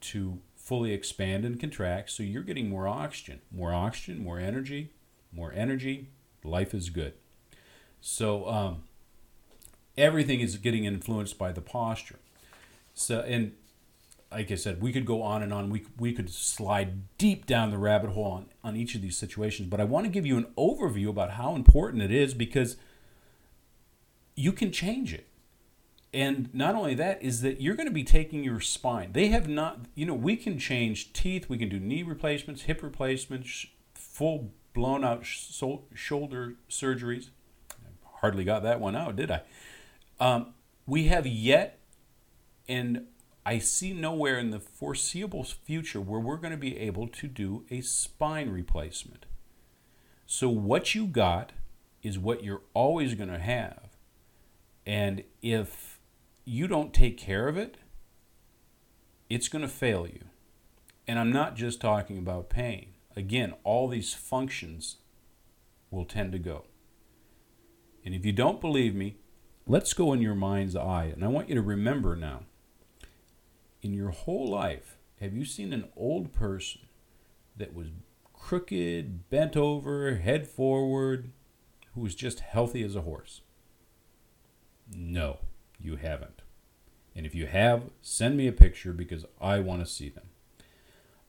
to 0.00 0.40
fully 0.56 0.92
expand 0.92 1.44
and 1.44 1.58
contract. 1.58 2.10
So 2.10 2.22
you're 2.22 2.42
getting 2.42 2.68
more 2.68 2.86
oxygen, 2.86 3.40
more 3.50 3.72
oxygen, 3.72 4.22
more 4.22 4.38
energy, 4.38 4.92
more 5.32 5.52
energy. 5.52 6.08
Life 6.44 6.72
is 6.74 6.88
good. 6.90 7.14
So 8.00 8.48
um, 8.48 8.82
everything 9.96 10.40
is 10.40 10.56
getting 10.56 10.84
influenced 10.84 11.38
by 11.38 11.52
the 11.52 11.60
posture. 11.60 12.18
So 12.94 13.20
and 13.20 13.52
like 14.32 14.50
I 14.50 14.54
said, 14.54 14.80
we 14.80 14.92
could 14.92 15.04
go 15.04 15.22
on 15.22 15.42
and 15.42 15.52
on. 15.52 15.70
We, 15.70 15.84
we 15.98 16.12
could 16.12 16.30
slide 16.30 17.16
deep 17.18 17.46
down 17.46 17.70
the 17.70 17.78
rabbit 17.78 18.10
hole 18.10 18.24
on, 18.24 18.46
on 18.64 18.76
each 18.76 18.94
of 18.94 19.02
these 19.02 19.16
situations. 19.16 19.68
But 19.68 19.80
I 19.80 19.84
want 19.84 20.06
to 20.06 20.10
give 20.10 20.26
you 20.26 20.38
an 20.38 20.46
overview 20.56 21.08
about 21.08 21.32
how 21.32 21.54
important 21.54 22.02
it 22.02 22.10
is 22.10 22.34
because 22.34 22.76
you 24.34 24.52
can 24.52 24.72
change 24.72 25.12
it. 25.12 25.28
And 26.14 26.52
not 26.54 26.74
only 26.74 26.94
that, 26.94 27.22
is 27.22 27.40
that 27.40 27.60
you're 27.60 27.74
going 27.74 27.88
to 27.88 27.94
be 27.94 28.04
taking 28.04 28.44
your 28.44 28.60
spine. 28.60 29.12
They 29.12 29.28
have 29.28 29.48
not, 29.48 29.80
you 29.94 30.04
know, 30.04 30.14
we 30.14 30.36
can 30.36 30.58
change 30.58 31.12
teeth, 31.12 31.48
we 31.48 31.56
can 31.56 31.68
do 31.68 31.80
knee 31.80 32.02
replacements, 32.02 32.62
hip 32.62 32.82
replacements, 32.82 33.66
full 33.94 34.52
blown 34.74 35.04
out 35.04 35.24
sh- 35.24 35.52
shoulder 35.94 36.54
surgeries. 36.68 37.30
I 37.70 38.18
hardly 38.20 38.44
got 38.44 38.62
that 38.62 38.78
one 38.78 38.94
out, 38.94 39.16
did 39.16 39.30
I? 39.30 39.42
Um, 40.20 40.54
we 40.86 41.06
have 41.06 41.26
yet 41.26 41.78
and 42.68 43.06
I 43.44 43.58
see 43.58 43.92
nowhere 43.92 44.38
in 44.38 44.50
the 44.50 44.60
foreseeable 44.60 45.44
future 45.44 46.00
where 46.00 46.20
we're 46.20 46.36
going 46.36 46.52
to 46.52 46.56
be 46.56 46.78
able 46.78 47.08
to 47.08 47.26
do 47.26 47.64
a 47.70 47.80
spine 47.80 48.50
replacement. 48.50 49.26
So, 50.26 50.48
what 50.48 50.94
you 50.94 51.06
got 51.06 51.52
is 52.02 52.18
what 52.18 52.44
you're 52.44 52.62
always 52.72 53.14
going 53.14 53.30
to 53.30 53.38
have. 53.38 53.90
And 54.86 55.24
if 55.40 55.98
you 56.44 56.66
don't 56.66 56.94
take 56.94 57.18
care 57.18 57.48
of 57.48 57.56
it, 57.56 57.78
it's 59.28 59.48
going 59.48 59.62
to 59.62 59.68
fail 59.68 60.06
you. 60.06 60.24
And 61.06 61.18
I'm 61.18 61.32
not 61.32 61.56
just 61.56 61.80
talking 61.80 62.18
about 62.18 62.48
pain. 62.48 62.94
Again, 63.16 63.54
all 63.64 63.88
these 63.88 64.14
functions 64.14 64.96
will 65.90 66.04
tend 66.04 66.32
to 66.32 66.38
go. 66.38 66.64
And 68.04 68.14
if 68.14 68.24
you 68.24 68.32
don't 68.32 68.60
believe 68.60 68.94
me, 68.94 69.16
let's 69.66 69.92
go 69.92 70.12
in 70.12 70.20
your 70.20 70.34
mind's 70.34 70.76
eye. 70.76 71.04
And 71.06 71.24
I 71.24 71.28
want 71.28 71.48
you 71.48 71.54
to 71.54 71.62
remember 71.62 72.16
now 72.16 72.42
in 73.82 73.92
your 73.92 74.10
whole 74.10 74.48
life, 74.48 74.96
have 75.20 75.34
you 75.34 75.44
seen 75.44 75.72
an 75.72 75.88
old 75.96 76.32
person 76.32 76.82
that 77.56 77.74
was 77.74 77.88
crooked, 78.32 79.28
bent 79.28 79.56
over, 79.56 80.16
head 80.16 80.48
forward, 80.48 81.30
who 81.94 82.00
was 82.00 82.14
just 82.14 82.40
healthy 82.40 82.82
as 82.82 82.96
a 82.96 83.02
horse? 83.02 83.42
No, 84.94 85.38
you 85.78 85.96
haven't. 85.96 86.42
And 87.14 87.26
if 87.26 87.34
you 87.34 87.46
have, 87.46 87.90
send 88.00 88.36
me 88.36 88.46
a 88.46 88.52
picture 88.52 88.92
because 88.92 89.26
I 89.40 89.58
want 89.58 89.84
to 89.84 89.90
see 89.90 90.08
them. 90.08 90.28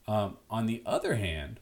Um, 0.07 0.37
on 0.49 0.65
the 0.65 0.81
other 0.85 1.15
hand, 1.15 1.59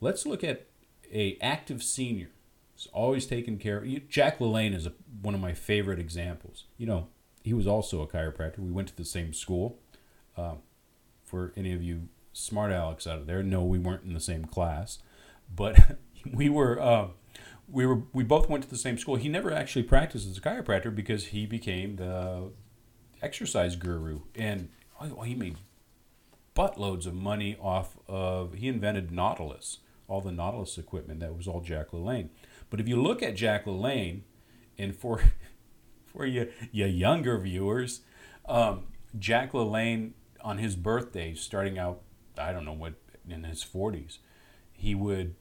let's 0.00 0.26
look 0.26 0.44
at 0.44 0.66
a 1.12 1.38
active 1.40 1.82
senior. 1.82 2.30
He's 2.74 2.88
always 2.92 3.26
taken 3.26 3.58
care 3.58 3.78
of. 3.78 4.08
Jack 4.08 4.38
LaLanne 4.38 4.74
is 4.74 4.86
a, 4.86 4.92
one 5.22 5.34
of 5.34 5.40
my 5.40 5.54
favorite 5.54 5.98
examples. 5.98 6.64
You 6.76 6.86
know, 6.86 7.08
he 7.42 7.54
was 7.54 7.66
also 7.66 8.02
a 8.02 8.06
chiropractor. 8.06 8.58
We 8.58 8.72
went 8.72 8.88
to 8.88 8.96
the 8.96 9.04
same 9.04 9.32
school. 9.32 9.78
Uh, 10.36 10.54
for 11.24 11.52
any 11.56 11.72
of 11.72 11.82
you 11.82 12.08
smart 12.32 12.70
Alex 12.72 13.06
out 13.06 13.18
of 13.18 13.26
there, 13.26 13.42
no, 13.42 13.64
we 13.64 13.78
weren't 13.78 14.04
in 14.04 14.14
the 14.14 14.20
same 14.20 14.44
class, 14.44 14.98
but 15.54 15.98
we 16.32 16.48
were. 16.48 16.80
Uh, 16.80 17.08
we 17.68 17.84
were 17.84 18.02
we 18.12 18.22
both 18.22 18.48
went 18.48 18.62
to 18.64 18.70
the 18.70 18.76
same 18.76 18.98
school. 18.98 19.16
He 19.16 19.28
never 19.28 19.52
actually 19.52 19.82
practiced 19.82 20.28
as 20.28 20.38
a 20.38 20.40
chiropractor 20.40 20.94
because 20.94 21.26
he 21.26 21.46
became 21.46 21.96
the 21.96 22.50
exercise 23.22 23.76
guru, 23.76 24.20
and 24.34 24.68
oh, 25.00 25.22
he 25.22 25.34
made 25.34 25.56
buttloads 26.54 27.06
of 27.06 27.14
money 27.14 27.56
off 27.60 27.96
of. 28.08 28.54
He 28.54 28.68
invented 28.68 29.10
Nautilus, 29.10 29.78
all 30.08 30.20
the 30.20 30.32
Nautilus 30.32 30.78
equipment. 30.78 31.20
That 31.20 31.36
was 31.36 31.48
all 31.48 31.60
Jack 31.60 31.90
LaLanne. 31.90 32.28
But 32.70 32.80
if 32.80 32.88
you 32.88 33.00
look 33.00 33.22
at 33.22 33.36
Jack 33.36 33.64
LaLanne, 33.64 34.20
and 34.78 34.94
for 34.94 35.22
for 36.06 36.24
you, 36.24 36.50
you 36.70 36.86
younger 36.86 37.38
viewers, 37.38 38.02
um, 38.46 38.84
Jack 39.18 39.52
LaLanne 39.52 40.12
on 40.46 40.58
his 40.58 40.76
birthday, 40.76 41.34
starting 41.34 41.76
out, 41.76 42.02
I 42.38 42.52
don't 42.52 42.64
know 42.64 42.72
what, 42.72 42.94
in 43.28 43.42
his 43.42 43.64
40s, 43.64 44.18
he 44.72 44.94
would 44.94 45.34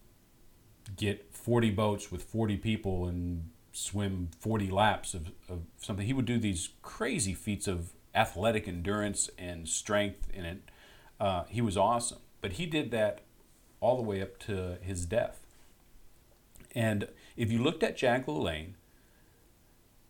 get 0.97 1.31
40 1.31 1.69
boats 1.69 2.11
with 2.11 2.23
40 2.23 2.57
people 2.57 3.05
and 3.05 3.51
swim 3.71 4.29
40 4.39 4.71
laps 4.71 5.13
of, 5.13 5.31
of 5.47 5.59
something. 5.77 6.07
He 6.07 6.13
would 6.13 6.25
do 6.25 6.39
these 6.39 6.69
crazy 6.81 7.35
feats 7.35 7.67
of 7.67 7.91
athletic 8.15 8.67
endurance 8.67 9.29
and 9.37 9.69
strength 9.69 10.27
in 10.33 10.43
it. 10.43 10.69
Uh, 11.19 11.43
he 11.49 11.61
was 11.61 11.77
awesome. 11.77 12.19
But 12.41 12.53
he 12.53 12.65
did 12.65 12.89
that 12.89 13.21
all 13.79 13.97
the 13.97 14.01
way 14.01 14.23
up 14.23 14.39
to 14.39 14.79
his 14.81 15.05
death. 15.05 15.45
And 16.73 17.09
if 17.37 17.51
you 17.51 17.61
looked 17.61 17.83
at 17.83 17.95
Jack 17.95 18.25
LaLanne, 18.25 18.73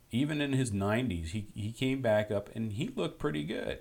even 0.10 0.40
in 0.40 0.54
his 0.54 0.72
90s, 0.72 1.32
he, 1.32 1.48
he 1.54 1.74
came 1.74 2.02
back 2.02 2.32
up 2.32 2.50
and 2.56 2.72
he 2.72 2.88
looked 2.96 3.20
pretty 3.20 3.44
good. 3.44 3.80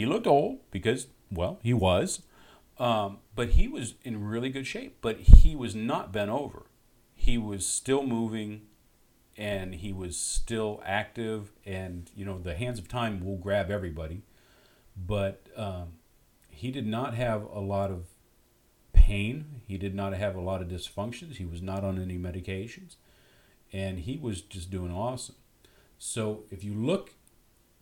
He 0.00 0.06
looked 0.06 0.26
old 0.26 0.60
because, 0.70 1.08
well, 1.30 1.58
he 1.62 1.74
was, 1.74 2.22
um, 2.78 3.18
but 3.34 3.50
he 3.50 3.68
was 3.68 3.96
in 4.02 4.24
really 4.24 4.48
good 4.48 4.66
shape. 4.66 4.96
But 5.02 5.20
he 5.20 5.54
was 5.54 5.74
not 5.74 6.10
bent 6.10 6.30
over. 6.30 6.62
He 7.14 7.36
was 7.36 7.66
still 7.66 8.04
moving 8.04 8.62
and 9.36 9.74
he 9.74 9.92
was 9.92 10.16
still 10.16 10.82
active. 10.86 11.52
And, 11.66 12.10
you 12.16 12.24
know, 12.24 12.38
the 12.38 12.54
hands 12.54 12.78
of 12.78 12.88
time 12.88 13.22
will 13.22 13.36
grab 13.36 13.70
everybody. 13.70 14.22
But 14.96 15.48
um, 15.54 15.98
he 16.48 16.70
did 16.70 16.86
not 16.86 17.12
have 17.12 17.42
a 17.42 17.60
lot 17.60 17.90
of 17.90 18.06
pain. 18.94 19.60
He 19.66 19.76
did 19.76 19.94
not 19.94 20.14
have 20.14 20.34
a 20.34 20.40
lot 20.40 20.62
of 20.62 20.68
dysfunctions. 20.68 21.36
He 21.36 21.44
was 21.44 21.60
not 21.60 21.84
on 21.84 22.00
any 22.00 22.16
medications. 22.16 22.96
And 23.70 23.98
he 23.98 24.16
was 24.16 24.40
just 24.40 24.70
doing 24.70 24.92
awesome. 24.92 25.36
So 25.98 26.44
if 26.50 26.64
you 26.64 26.72
look 26.72 27.10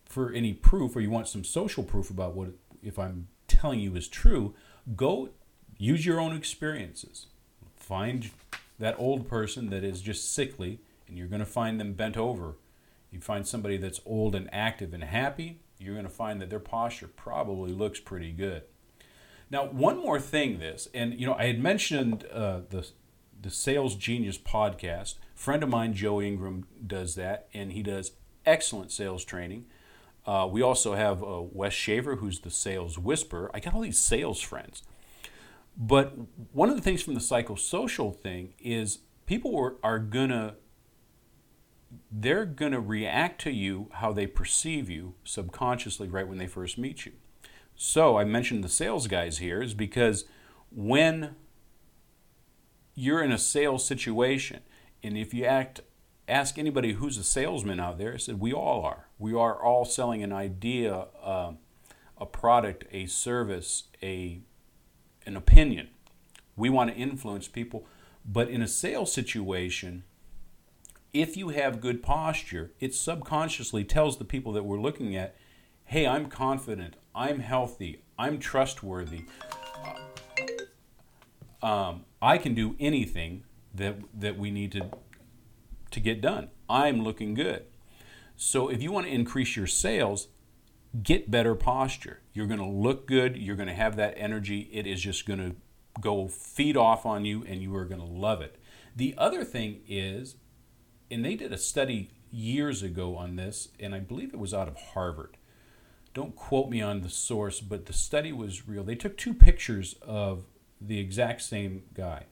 for 0.09 0.33
any 0.33 0.53
proof 0.53 0.95
or 0.95 1.01
you 1.01 1.09
want 1.09 1.27
some 1.27 1.43
social 1.43 1.83
proof 1.83 2.09
about 2.09 2.35
what 2.35 2.49
if 2.83 2.99
I'm 2.99 3.27
telling 3.47 3.79
you 3.79 3.95
is 3.95 4.07
true, 4.07 4.55
go 4.95 5.29
use 5.77 6.05
your 6.05 6.19
own 6.19 6.35
experiences. 6.35 7.27
Find 7.77 8.31
that 8.79 8.95
old 8.97 9.27
person 9.27 9.69
that 9.69 9.83
is 9.83 10.01
just 10.01 10.33
sickly 10.33 10.79
and 11.07 11.17
you're 11.17 11.27
going 11.27 11.39
to 11.39 11.45
find 11.45 11.79
them 11.79 11.93
bent 11.93 12.17
over. 12.17 12.55
You 13.11 13.21
find 13.21 13.47
somebody 13.47 13.77
that's 13.77 14.01
old 14.05 14.35
and 14.35 14.49
active 14.51 14.93
and 14.93 15.03
happy, 15.03 15.61
you're 15.77 15.95
going 15.95 16.05
to 16.05 16.11
find 16.11 16.41
that 16.41 16.49
their 16.49 16.59
posture 16.59 17.07
probably 17.07 17.71
looks 17.71 17.99
pretty 17.99 18.31
good. 18.31 18.63
Now, 19.51 19.65
one 19.65 19.97
more 19.97 20.19
thing, 20.19 20.59
this, 20.59 20.87
and 20.93 21.19
you 21.19 21.25
know, 21.25 21.33
I 21.33 21.45
had 21.45 21.59
mentioned 21.59 22.25
uh, 22.31 22.61
the 22.69 22.87
the 23.41 23.49
Sales 23.49 23.95
Genius 23.95 24.37
podcast. 24.37 25.15
A 25.35 25.39
friend 25.39 25.63
of 25.63 25.69
mine, 25.69 25.93
Joe 25.93 26.21
Ingram, 26.21 26.67
does 26.85 27.15
that, 27.15 27.47
and 27.53 27.71
he 27.71 27.81
does 27.81 28.11
excellent 28.45 28.91
sales 28.91 29.23
training. 29.23 29.65
Uh, 30.29 30.45
we 30.45 30.61
also 30.61 30.93
have 30.93 31.23
uh, 31.23 31.41
Wes 31.41 31.73
Shaver, 31.73 32.17
who's 32.17 32.41
the 32.41 32.51
sales 32.51 32.99
whisperer. 32.99 33.49
I 33.51 33.59
got 33.59 33.73
all 33.73 33.81
these 33.81 33.97
sales 33.97 34.39
friends. 34.39 34.83
But 35.75 36.13
one 36.53 36.69
of 36.69 36.75
the 36.75 36.83
things 36.83 37.01
from 37.01 37.15
the 37.15 37.19
psychosocial 37.19 38.15
thing 38.15 38.53
is 38.59 38.99
people 39.25 39.57
are, 39.59 39.77
are 39.81 39.97
to 40.29 40.53
they're 42.11 42.45
to 42.73 42.79
react 42.79 43.41
to 43.41 43.51
you 43.51 43.89
how 43.93 44.13
they 44.13 44.27
perceive 44.27 44.87
you 44.87 45.15
subconsciously 45.23 46.07
right 46.07 46.27
when 46.27 46.37
they 46.37 46.45
first 46.45 46.77
meet 46.77 47.07
you. 47.07 47.13
So 47.75 48.19
I 48.19 48.23
mentioned 48.23 48.63
the 48.63 48.69
sales 48.69 49.07
guys 49.07 49.39
here 49.39 49.63
is 49.63 49.73
because 49.73 50.25
when 50.69 51.37
you're 52.93 53.23
in 53.23 53.31
a 53.31 53.39
sales 53.39 53.83
situation 53.83 54.59
and 55.01 55.17
if 55.17 55.33
you 55.33 55.45
act 55.45 55.81
ask 56.27 56.59
anybody 56.59 56.93
who's 56.93 57.17
a 57.17 57.23
salesman 57.23 57.79
out 57.79 57.97
there, 57.97 58.13
I 58.13 58.17
said 58.17 58.39
we 58.39 58.53
all 58.53 58.85
are. 58.85 59.08
We 59.19 59.33
are 59.33 59.61
all 59.61 59.83
selling 59.83 60.23
an 60.23 60.31
idea, 60.31 61.07
uh, 61.21 61.51
a 62.17 62.25
product, 62.25 62.85
a 62.91 63.05
service, 63.05 63.83
a 64.01 64.39
an 65.25 65.35
opinion. 65.35 65.89
We 66.55 66.69
want 66.69 66.89
to 66.89 66.95
influence 66.95 67.47
people, 67.49 67.85
but 68.25 68.49
in 68.49 68.61
a 68.61 68.67
sales 68.67 69.11
situation, 69.11 70.03
if 71.13 71.35
you 71.35 71.49
have 71.49 71.81
good 71.81 72.01
posture, 72.01 72.71
it 72.79 72.95
subconsciously 72.95 73.83
tells 73.83 74.17
the 74.17 74.25
people 74.25 74.53
that 74.53 74.63
we're 74.63 74.79
looking 74.79 75.15
at, 75.15 75.35
"Hey, 75.83 76.07
I'm 76.07 76.29
confident. 76.29 76.95
I'm 77.13 77.39
healthy. 77.39 78.01
I'm 78.17 78.39
trustworthy. 78.39 79.25
Um, 81.61 82.05
I 82.21 82.37
can 82.37 82.53
do 82.53 82.77
anything 82.79 83.43
that 83.75 83.97
that 84.13 84.37
we 84.37 84.49
need 84.49 84.71
to 84.71 84.89
to 85.91 85.99
get 85.99 86.21
done. 86.21 86.49
I'm 86.69 87.03
looking 87.03 87.33
good." 87.33 87.65
So 88.41 88.69
if 88.69 88.81
you 88.81 88.93
want 88.93 89.05
to 89.05 89.11
increase 89.11 89.57
your 89.57 89.67
sales, 89.67 90.29
get 91.03 91.29
better 91.29 91.55
posture. 91.55 92.21
You're 92.33 92.47
going 92.47 92.61
to 92.61 92.65
look 92.65 93.05
good. 93.05 93.35
You're 93.35 93.57
going 93.57 93.67
to 93.67 93.75
have 93.75 93.97
that 93.97 94.13
energy. 94.15 94.69
It 94.71 94.87
is 94.87 95.01
just 95.01 95.25
going 95.25 95.39
to 95.39 95.55
go 95.99 96.29
feed 96.29 96.77
off 96.77 97.05
on 97.05 97.25
you 97.25 97.43
and 97.43 97.61
you 97.61 97.75
are 97.75 97.83
going 97.83 97.99
to 97.99 98.07
love 98.07 98.41
it. 98.41 98.55
The 98.95 99.13
other 99.17 99.43
thing 99.43 99.81
is, 99.89 100.37
and 101.11 101.25
they 101.25 101.35
did 101.35 101.51
a 101.51 101.57
study 101.57 102.11
years 102.31 102.81
ago 102.81 103.17
on 103.17 103.35
this, 103.35 103.69
and 103.77 103.93
I 103.93 103.99
believe 103.99 104.33
it 104.33 104.39
was 104.39 104.53
out 104.53 104.69
of 104.69 104.77
Harvard. 104.77 105.35
Don't 106.13 106.33
quote 106.33 106.69
me 106.69 106.81
on 106.81 107.01
the 107.01 107.09
source, 107.09 107.59
but 107.59 107.87
the 107.87 107.93
study 107.93 108.31
was 108.31 108.69
real. 108.69 108.85
They 108.85 108.95
took 108.95 109.17
two 109.17 109.33
pictures 109.33 109.95
of 110.01 110.45
the 110.79 110.97
exact 110.97 111.41
same 111.41 111.83
guy, 111.93 112.27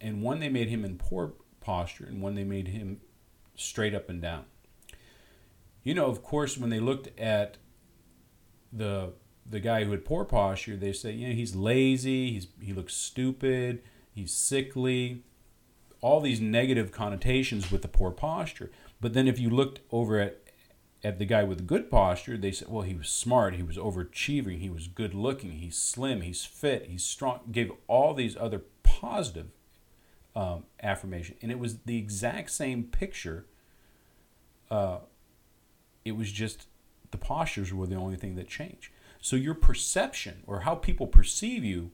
and 0.00 0.22
one 0.22 0.40
they 0.40 0.48
made 0.48 0.68
him 0.68 0.86
in 0.86 0.96
poor 0.96 1.34
posture, 1.60 2.06
and 2.06 2.22
one 2.22 2.34
they 2.34 2.44
made 2.44 2.68
him 2.68 3.02
straight 3.56 3.94
up 3.94 4.08
and 4.08 4.22
down. 4.22 4.46
You 5.88 5.94
know, 5.94 6.04
of 6.04 6.22
course, 6.22 6.58
when 6.58 6.68
they 6.68 6.80
looked 6.80 7.18
at 7.18 7.56
the 8.70 9.14
the 9.46 9.58
guy 9.58 9.84
who 9.84 9.92
had 9.92 10.04
poor 10.04 10.26
posture, 10.26 10.76
they 10.76 10.92
say, 10.92 11.12
you 11.12 11.28
know, 11.28 11.34
he's 11.34 11.56
lazy, 11.56 12.30
he's 12.30 12.48
he 12.60 12.74
looks 12.74 12.94
stupid, 12.94 13.80
he's 14.14 14.30
sickly, 14.30 15.22
all 16.02 16.20
these 16.20 16.42
negative 16.42 16.92
connotations 16.92 17.72
with 17.72 17.80
the 17.80 17.88
poor 17.88 18.10
posture. 18.10 18.70
But 19.00 19.14
then 19.14 19.26
if 19.26 19.38
you 19.38 19.48
looked 19.48 19.80
over 19.90 20.20
at 20.20 20.42
at 21.02 21.18
the 21.18 21.24
guy 21.24 21.42
with 21.42 21.66
good 21.66 21.90
posture, 21.90 22.36
they 22.36 22.52
said, 22.52 22.68
well, 22.68 22.82
he 22.82 22.94
was 22.94 23.08
smart, 23.08 23.54
he 23.54 23.62
was 23.62 23.78
overachieving, 23.78 24.60
he 24.60 24.68
was 24.68 24.88
good 24.88 25.14
looking, 25.14 25.52
he's 25.52 25.78
slim, 25.78 26.20
he's 26.20 26.44
fit, 26.44 26.84
he's 26.90 27.02
strong. 27.02 27.40
Gave 27.50 27.72
all 27.86 28.12
these 28.12 28.36
other 28.36 28.60
positive 28.82 29.46
um, 30.36 30.64
affirmation, 30.82 31.36
and 31.40 31.50
it 31.50 31.58
was 31.58 31.78
the 31.86 31.96
exact 31.96 32.50
same 32.50 32.84
picture 32.84 33.46
uh, 34.70 34.98
it 36.08 36.16
was 36.16 36.32
just 36.32 36.66
the 37.10 37.18
postures 37.18 37.72
were 37.72 37.86
the 37.86 37.96
only 37.96 38.16
thing 38.16 38.34
that 38.36 38.48
changed. 38.48 38.90
So 39.20 39.36
your 39.36 39.54
perception 39.54 40.42
or 40.46 40.60
how 40.60 40.74
people 40.74 41.06
perceive 41.06 41.64
you 41.64 41.90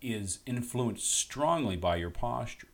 is 0.00 0.40
influenced 0.46 1.10
strongly 1.10 1.76
by 1.76 1.96
your 1.96 2.10
posture. 2.10 2.68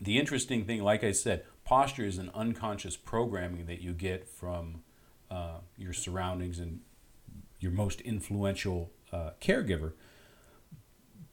The 0.00 0.18
interesting 0.18 0.64
thing, 0.64 0.82
like 0.82 1.02
I 1.02 1.12
said, 1.12 1.44
posture 1.64 2.04
is 2.04 2.18
an 2.18 2.30
unconscious 2.34 2.96
programming 2.96 3.66
that 3.66 3.80
you 3.80 3.92
get 3.92 4.28
from 4.28 4.82
uh, 5.30 5.58
your 5.76 5.92
surroundings 5.92 6.58
and 6.58 6.80
your 7.60 7.72
most 7.72 8.00
influential 8.02 8.90
uh, 9.12 9.30
caregiver. 9.40 9.92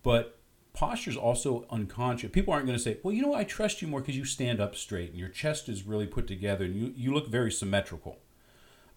But 0.02 0.40
posture 0.74 1.12
is 1.12 1.18
also 1.18 1.66
unconscious. 1.70 2.32
People 2.32 2.54
aren't 2.54 2.66
going 2.66 2.78
to 2.78 2.84
say, 2.84 2.98
well, 3.04 3.14
you 3.14 3.22
know, 3.22 3.34
I 3.34 3.44
trust 3.44 3.82
you 3.82 3.88
more 3.88 4.02
because 4.02 4.18
you 4.18 4.26
stand 4.26 4.60
up 4.60 4.76
straight 4.76 5.12
and 5.12 5.20
your 5.20 5.30
chest 5.30 5.70
is 5.70 5.84
really 5.84 6.08
put 6.08 6.28
together 6.28 6.66
and 6.66 6.76
you, 6.76 6.94
you 6.96 7.14
look 7.14 7.28
very 7.28 7.52
symmetrical. 7.52 8.20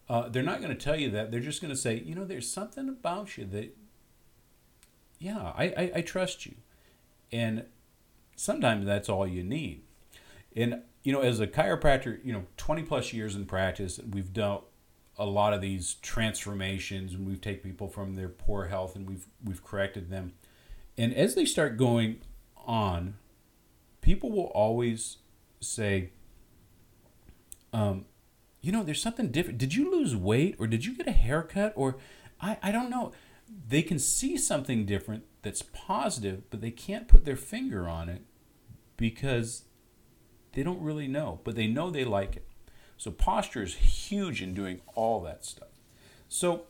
Uh, 0.09 0.27
they're 0.27 0.41
not 0.41 0.59
going 0.61 0.75
to 0.75 0.83
tell 0.83 0.99
you 0.99 1.11
that. 1.11 1.31
They're 1.31 1.39
just 1.39 1.61
going 1.61 1.73
to 1.73 1.79
say, 1.79 1.99
you 1.99 2.15
know, 2.15 2.25
there's 2.25 2.49
something 2.49 2.89
about 2.89 3.37
you 3.37 3.45
that, 3.45 3.77
yeah, 5.19 5.53
I, 5.55 5.65
I, 5.65 5.91
I 5.95 6.01
trust 6.01 6.45
you. 6.45 6.55
And 7.31 7.65
sometimes 8.35 8.85
that's 8.85 9.07
all 9.07 9.27
you 9.27 9.43
need. 9.43 9.83
And, 10.55 10.81
you 11.03 11.13
know, 11.13 11.21
as 11.21 11.39
a 11.39 11.45
chiropractor, 11.45 12.19
you 12.25 12.33
know, 12.33 12.45
20 12.57 12.83
plus 12.83 13.13
years 13.13 13.35
in 13.35 13.45
practice, 13.45 13.99
we've 14.11 14.33
done 14.33 14.61
a 15.19 15.25
lot 15.25 15.53
of 15.53 15.61
these 15.61 15.95
transformations 15.95 17.13
and 17.13 17.27
we've 17.27 17.41
taken 17.41 17.69
people 17.69 17.89
from 17.89 18.15
their 18.15 18.29
poor 18.29 18.67
health 18.67 18.95
and 18.95 19.07
we've 19.07 19.27
we've 19.43 19.63
corrected 19.63 20.09
them. 20.09 20.33
And 20.97 21.13
as 21.13 21.35
they 21.35 21.45
start 21.45 21.77
going 21.77 22.21
on, 22.55 23.15
people 24.01 24.31
will 24.31 24.51
always 24.55 25.17
say, 25.59 26.11
um, 27.73 28.05
you 28.61 28.71
know, 28.71 28.83
there's 28.83 29.01
something 29.01 29.31
different. 29.31 29.57
Did 29.57 29.73
you 29.73 29.91
lose 29.91 30.15
weight 30.15 30.55
or 30.59 30.67
did 30.67 30.85
you 30.85 30.95
get 30.95 31.07
a 31.07 31.11
haircut 31.11 31.73
or 31.75 31.97
I, 32.41 32.57
I 32.61 32.71
don't 32.71 32.89
know. 32.89 33.11
They 33.67 33.81
can 33.81 33.99
see 33.99 34.37
something 34.37 34.85
different 34.85 35.23
that's 35.41 35.61
positive, 35.61 36.49
but 36.49 36.61
they 36.61 36.71
can't 36.71 37.07
put 37.07 37.25
their 37.25 37.35
finger 37.35 37.87
on 37.87 38.09
it 38.09 38.21
because 38.97 39.63
they 40.53 40.63
don't 40.63 40.81
really 40.81 41.07
know, 41.07 41.39
but 41.43 41.55
they 41.55 41.67
know 41.67 41.89
they 41.89 42.05
like 42.05 42.35
it. 42.35 42.47
So 42.97 43.11
posture 43.11 43.63
is 43.63 43.75
huge 43.75 44.41
in 44.41 44.53
doing 44.53 44.81
all 44.93 45.21
that 45.21 45.45
stuff. 45.45 45.69
So 46.27 46.63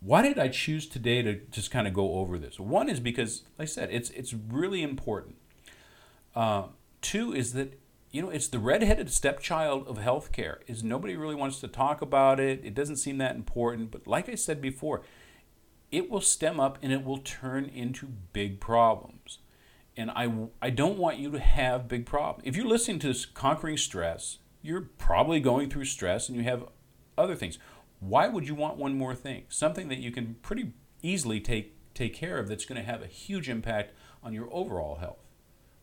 why 0.00 0.22
did 0.22 0.38
I 0.38 0.48
choose 0.48 0.86
today 0.86 1.22
to 1.22 1.36
just 1.50 1.70
kind 1.70 1.86
of 1.86 1.94
go 1.94 2.14
over 2.14 2.38
this? 2.38 2.58
One 2.58 2.88
is 2.88 3.00
because, 3.00 3.42
like 3.58 3.66
I 3.66 3.70
said, 3.70 3.90
it's 3.90 4.10
it's 4.10 4.34
really 4.34 4.82
important. 4.82 5.36
Uh, 6.34 6.64
two 7.00 7.32
is 7.32 7.54
that 7.54 7.78
you 8.10 8.22
know 8.22 8.30
it's 8.30 8.48
the 8.48 8.58
redheaded 8.58 9.10
stepchild 9.10 9.86
of 9.86 9.98
healthcare. 9.98 10.58
Is 10.66 10.82
nobody 10.82 11.16
really 11.16 11.34
wants 11.34 11.60
to 11.60 11.68
talk 11.68 12.00
about 12.02 12.40
it? 12.40 12.64
It 12.64 12.74
doesn't 12.74 12.96
seem 12.96 13.18
that 13.18 13.36
important, 13.36 13.90
but 13.90 14.06
like 14.06 14.28
I 14.28 14.34
said 14.34 14.60
before, 14.60 15.02
it 15.90 16.10
will 16.10 16.20
stem 16.20 16.58
up 16.58 16.78
and 16.82 16.92
it 16.92 17.04
will 17.04 17.18
turn 17.18 17.66
into 17.66 18.06
big 18.32 18.60
problems. 18.60 19.38
And 19.96 20.10
I, 20.10 20.30
I 20.60 20.70
don't 20.70 20.98
want 20.98 21.18
you 21.18 21.30
to 21.30 21.38
have 21.38 21.88
big 21.88 22.04
problems. 22.04 22.46
If 22.46 22.56
you're 22.56 22.66
listening 22.66 22.98
to 23.00 23.08
this 23.08 23.24
Conquering 23.24 23.78
Stress, 23.78 24.38
you're 24.60 24.90
probably 24.98 25.40
going 25.40 25.70
through 25.70 25.86
stress 25.86 26.28
and 26.28 26.36
you 26.36 26.44
have 26.44 26.64
other 27.16 27.34
things. 27.34 27.58
Why 28.00 28.28
would 28.28 28.46
you 28.46 28.54
want 28.54 28.76
one 28.76 28.98
more 28.98 29.14
thing? 29.14 29.44
Something 29.48 29.88
that 29.88 29.98
you 29.98 30.10
can 30.10 30.36
pretty 30.42 30.72
easily 31.02 31.40
take, 31.40 31.94
take 31.94 32.14
care 32.14 32.38
of 32.38 32.48
that's 32.48 32.66
going 32.66 32.80
to 32.80 32.86
have 32.86 33.00
a 33.00 33.06
huge 33.06 33.48
impact 33.48 33.94
on 34.22 34.34
your 34.34 34.48
overall 34.52 34.96
health. 34.96 35.25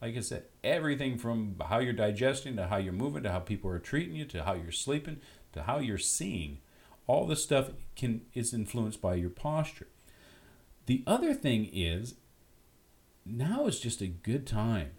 Like 0.03 0.17
I 0.17 0.19
said, 0.19 0.43
everything 0.65 1.17
from 1.17 1.55
how 1.69 1.79
you're 1.79 1.93
digesting 1.93 2.57
to 2.57 2.67
how 2.67 2.75
you're 2.75 2.91
moving 2.91 3.23
to 3.23 3.31
how 3.31 3.39
people 3.39 3.71
are 3.71 3.79
treating 3.79 4.17
you 4.17 4.25
to 4.25 4.43
how 4.43 4.51
you're 4.51 4.69
sleeping 4.69 5.21
to 5.53 5.63
how 5.63 5.79
you're 5.79 5.97
seeing. 5.97 6.59
All 7.07 7.25
this 7.25 7.41
stuff 7.41 7.69
can 7.95 8.23
is 8.33 8.53
influenced 8.53 9.01
by 9.01 9.15
your 9.15 9.29
posture. 9.29 9.87
The 10.87 11.05
other 11.07 11.33
thing 11.33 11.69
is 11.71 12.15
now 13.25 13.65
is 13.65 13.79
just 13.79 14.01
a 14.01 14.07
good 14.07 14.45
time. 14.45 14.91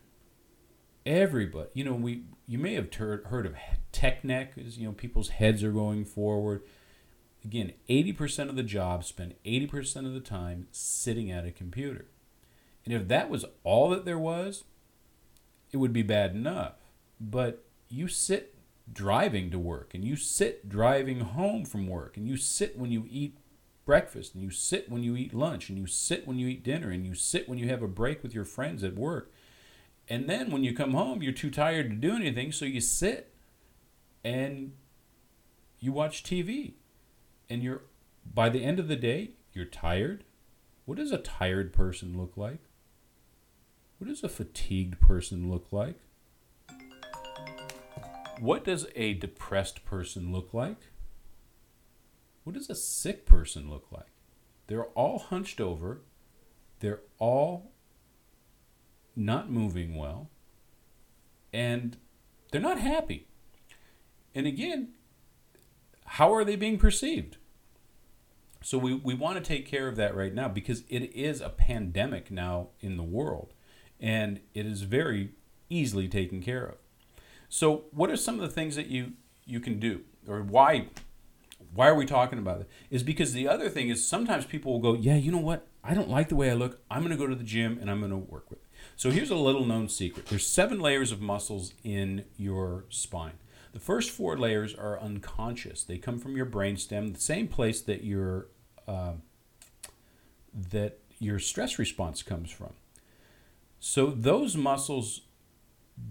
Everybody, 1.05 1.69
you 1.75 1.85
know, 1.85 1.93
we 1.93 2.25
you 2.47 2.59
may 2.59 2.73
have 2.73 2.91
ter- 2.91 3.25
heard 3.25 3.45
of 3.45 3.57
tech 3.93 4.25
neck, 4.25 4.55
is 4.57 4.79
you 4.79 4.87
know 4.87 4.93
people's 4.93 5.29
heads 5.29 5.63
are 5.63 5.73
going 5.73 6.07
forward. 6.07 6.63
Again, 7.45 7.75
80% 7.91 8.49
of 8.49 8.57
the 8.57 8.63
job 8.63 9.05
spend 9.05 9.35
80% 9.45 10.07
of 10.07 10.15
the 10.15 10.21
time 10.21 10.67
sitting 10.71 11.31
at 11.31 11.45
a 11.45 11.51
computer. 11.51 12.07
And 12.87 12.95
if 12.95 13.07
that 13.09 13.29
was 13.29 13.45
all 13.65 13.91
that 13.91 14.07
there 14.07 14.19
was, 14.19 14.65
it 15.75 15.79
would 15.79 15.93
be 15.93 16.03
bad 16.03 16.37
enough. 16.37 16.75
But 17.21 17.65
you 17.89 18.07
sit 18.07 18.55
driving 18.91 19.51
to 19.51 19.59
work 19.59 19.93
and 19.93 20.05
you 20.05 20.15
sit 20.15 20.69
driving 20.69 21.21
home 21.21 21.65
from 21.65 21.89
work 21.89 22.17
and 22.17 22.29
you 22.29 22.37
sit 22.37 22.79
when 22.79 22.93
you 22.93 23.07
eat 23.11 23.39
breakfast 23.85 24.35
and 24.35 24.43
you 24.43 24.51
sit 24.51 24.89
when 24.89 25.03
you 25.03 25.17
eat 25.17 25.35
lunch 25.35 25.69
and 25.69 25.77
you 25.77 25.87
sit 25.87 26.29
when 26.29 26.39
you 26.39 26.47
eat 26.47 26.63
dinner 26.63 26.91
and 26.91 27.05
you 27.05 27.13
sit 27.13 27.49
when 27.49 27.59
you 27.59 27.69
have 27.69 27.83
a 27.83 27.89
break 27.89 28.23
with 28.23 28.33
your 28.33 28.45
friends 28.45 28.85
at 28.85 28.95
work. 28.95 29.33
And 30.09 30.31
then 30.31 30.53
when 30.53 30.63
you 30.63 30.73
come 30.73 30.95
home, 30.95 31.23
you're 31.23 31.33
too 31.33 31.51
tired 31.51 31.91
to 31.91 31.97
do 31.97 32.15
anything, 32.15 32.53
so 32.53 32.67
you 32.67 32.81
sit 32.81 33.35
and 34.23 34.75
you 35.81 35.91
watch 35.93 36.23
TV. 36.23 36.75
And 37.51 37.65
you're 37.65 37.83
by 38.33 38.49
the 38.49 38.63
end 38.63 38.79
of 38.79 38.87
the 38.87 38.97
day, 38.97 39.33
you're 39.53 39.65
tired. 39.65 40.23
What 40.85 40.99
does 40.99 41.11
a 41.11 41.19
tired 41.19 41.73
person 41.73 42.17
look 42.17 42.37
like? 42.37 42.61
What 44.05 44.11
does 44.11 44.23
a 44.23 44.29
fatigued 44.29 45.01
person 45.01 45.51
look 45.51 45.69
like? 45.73 45.99
What 48.39 48.63
does 48.63 48.87
a 48.95 49.15
depressed 49.15 49.87
person 49.87 50.31
look 50.31 50.53
like? 50.53 50.77
What 52.43 52.55
does 52.55 52.69
a 52.69 52.75
sick 52.75 53.25
person 53.25 53.71
look 53.71 53.87
like? 53.91 54.11
They're 54.67 54.89
all 54.89 55.19
hunched 55.19 55.59
over. 55.59 56.03
They're 56.81 57.01
all 57.19 57.73
not 59.17 59.51
moving 59.51 59.97
well. 59.97 60.29
And 61.51 61.97
they're 62.53 62.61
not 62.61 62.79
happy. 62.79 63.27
And 64.35 64.47
again, 64.47 64.91
how 66.05 66.31
are 66.35 66.45
they 66.45 66.57
being 66.57 66.77
perceived? 66.77 67.39
So 68.61 68.77
we, 68.77 68.93
we 68.93 69.15
want 69.15 69.39
to 69.39 69.43
take 69.43 69.65
care 69.65 69.89
of 69.89 69.97
that 69.97 70.15
right 70.15 70.35
now 70.35 70.49
because 70.49 70.83
it 70.91 71.11
is 71.15 71.41
a 71.41 71.49
pandemic 71.49 72.31
now 72.31 72.69
in 72.81 72.99
the 72.99 73.03
world 73.03 73.54
and 74.01 74.41
it 74.55 74.67
is 74.67 74.83
very 74.83 75.31
easily 75.69 76.09
taken 76.09 76.43
care 76.43 76.65
of. 76.65 76.77
So 77.49 77.85
what 77.93 78.11
are 78.11 78.17
some 78.17 78.37
of 78.37 78.41
the 78.41 78.49
things 78.49 78.77
that 78.77 78.89
you 78.89 79.13
you 79.47 79.61
can 79.61 79.79
do 79.79 80.03
or 80.27 80.43
why 80.43 80.89
why 81.75 81.89
are 81.89 81.95
we 81.95 82.07
talking 82.07 82.39
about 82.39 82.61
it? 82.61 82.71
Is 82.91 83.03
because 83.03 83.33
the 83.33 83.49
other 83.49 83.69
thing 83.69 83.89
is 83.89 84.07
sometimes 84.07 84.45
people 84.45 84.73
will 84.73 84.81
go, 84.81 84.95
yeah, 84.95 85.17
you 85.17 85.33
know 85.33 85.39
what? 85.39 85.67
I 85.83 85.93
don't 85.95 86.09
like 86.09 86.29
the 86.29 86.37
way 86.37 86.51
I 86.51 86.55
look. 86.55 86.81
I'm 86.91 87.01
going 87.01 87.11
to 87.11 87.17
go 87.17 87.27
to 87.27 87.35
the 87.35 87.45
gym 87.45 87.79
and 87.81 87.91
I'm 87.91 87.99
going 87.99 88.11
to 88.11 88.17
work 88.17 88.49
with 88.49 88.61
it. 88.61 88.69
So 88.97 89.11
here's 89.11 89.31
a 89.31 89.37
little 89.37 89.65
known 89.65 89.89
secret. 89.89 90.27
There's 90.27 90.47
seven 90.47 90.79
layers 90.79 91.11
of 91.13 91.21
muscles 91.21 91.75
in 91.83 92.25
your 92.37 92.85
spine. 92.89 93.35
The 93.73 93.81
first 93.81 94.11
four 94.11 94.39
layers 94.39 94.75
are 94.75 95.01
unconscious. 95.01 95.83
They 95.83 95.99
come 95.99 96.19
from 96.21 96.37
your 96.37 96.47
brainstem, 96.47 97.13
the 97.13 97.21
same 97.21 97.49
place 97.49 97.81
that 97.83 98.05
your 98.05 98.47
uh, 98.87 99.15
that 100.71 101.01
your 101.19 101.41
stress 101.41 101.79
response 101.79 102.23
comes 102.23 102.51
from. 102.53 102.75
So 103.87 104.07
those 104.07 104.57
muscles 104.57 105.21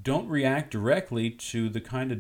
don't 0.04 0.30
react 0.30 0.70
directly 0.70 1.32
to 1.32 1.70
the 1.70 1.82
kind 1.82 2.12
of 2.12 2.20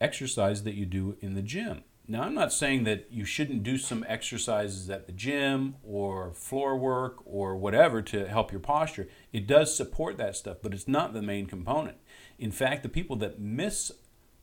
exercise 0.00 0.62
that 0.62 0.76
you 0.76 0.86
do 0.86 1.18
in 1.20 1.34
the 1.34 1.42
gym. 1.42 1.84
Now, 2.08 2.22
I'm 2.22 2.32
not 2.32 2.54
saying 2.54 2.84
that 2.84 3.08
you 3.10 3.26
shouldn't 3.26 3.64
do 3.64 3.76
some 3.76 4.02
exercises 4.08 4.88
at 4.88 5.04
the 5.04 5.12
gym 5.12 5.76
or 5.82 6.32
floor 6.32 6.78
work 6.78 7.18
or 7.26 7.54
whatever 7.54 8.00
to 8.00 8.26
help 8.26 8.50
your 8.50 8.62
posture. 8.62 9.06
It 9.30 9.46
does 9.46 9.76
support 9.76 10.16
that 10.16 10.36
stuff, 10.36 10.56
but 10.62 10.72
it's 10.72 10.88
not 10.88 11.12
the 11.12 11.20
main 11.20 11.44
component. 11.44 11.98
In 12.38 12.50
fact, 12.50 12.82
the 12.82 12.88
people 12.88 13.16
that 13.16 13.38
miss 13.38 13.92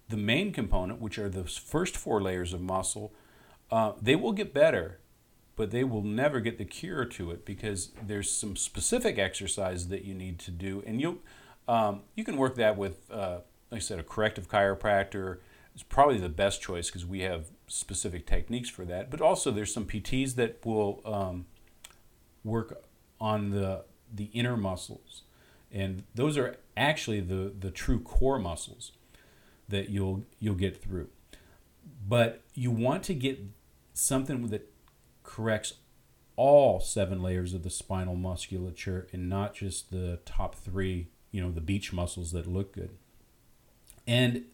the 0.09 0.15
main 0.15 0.53
component, 0.53 1.01
which 1.01 1.17
are 1.17 1.27
the 1.27 1.45
first 1.45 1.97
four 1.97 2.21
layers 2.21 2.53
of 2.53 2.61
muscle, 2.61 3.15
uh, 3.71 3.93
they 3.99 4.15
will 4.15 4.31
get 4.31 4.53
better, 4.53 5.00
but 5.55 5.71
they 5.71 5.83
will 5.83 6.03
never 6.03 6.39
get 6.39 6.57
the 6.57 6.65
cure 6.65 7.05
to 7.05 7.31
it 7.31 7.45
because 7.45 7.91
there's 8.01 8.31
some 8.31 8.55
specific 8.55 9.17
exercise 9.17 9.89
that 9.89 10.05
you 10.05 10.13
need 10.13 10.39
to 10.39 10.51
do, 10.51 10.83
and 10.85 11.01
you 11.01 11.21
um, 11.67 12.01
you 12.15 12.23
can 12.23 12.37
work 12.37 12.55
that 12.55 12.77
with, 12.77 13.09
uh, 13.11 13.39
like 13.69 13.77
I 13.77 13.79
said, 13.79 13.99
a 13.99 14.03
corrective 14.03 14.49
chiropractor 14.49 15.37
is 15.75 15.83
probably 15.83 16.17
the 16.17 16.29
best 16.29 16.61
choice 16.61 16.87
because 16.87 17.05
we 17.05 17.21
have 17.21 17.45
specific 17.67 18.25
techniques 18.25 18.69
for 18.69 18.85
that. 18.85 19.09
But 19.09 19.21
also, 19.21 19.51
there's 19.51 19.73
some 19.73 19.85
PTs 19.85 20.35
that 20.35 20.65
will 20.65 21.01
um, 21.05 21.45
work 22.43 22.83
on 23.19 23.51
the 23.51 23.85
the 24.13 24.25
inner 24.33 24.57
muscles, 24.57 25.23
and 25.71 26.03
those 26.15 26.37
are 26.37 26.57
actually 26.75 27.21
the 27.21 27.53
the 27.57 27.71
true 27.71 27.99
core 27.99 28.39
muscles 28.39 28.91
that 29.69 29.89
you'll 29.89 30.23
you'll 30.39 30.55
get 30.55 30.81
through. 30.81 31.09
But 32.07 32.41
you 32.53 32.71
want 32.71 33.03
to 33.03 33.13
get 33.13 33.39
something 33.93 34.47
that 34.47 34.70
corrects 35.31 35.75
all 36.35 36.79
seven 36.79 37.21
layers 37.21 37.53
of 37.53 37.63
the 37.63 37.69
spinal 37.69 38.15
musculature 38.15 39.07
and 39.13 39.29
not 39.29 39.53
just 39.53 39.91
the 39.91 40.19
top 40.25 40.55
three, 40.55 41.07
you 41.31 41.41
know, 41.41 41.51
the 41.51 41.61
beach 41.61 41.93
muscles 41.93 42.31
that 42.31 42.47
look 42.47 42.73
good. 42.73 42.91
And 44.07 44.45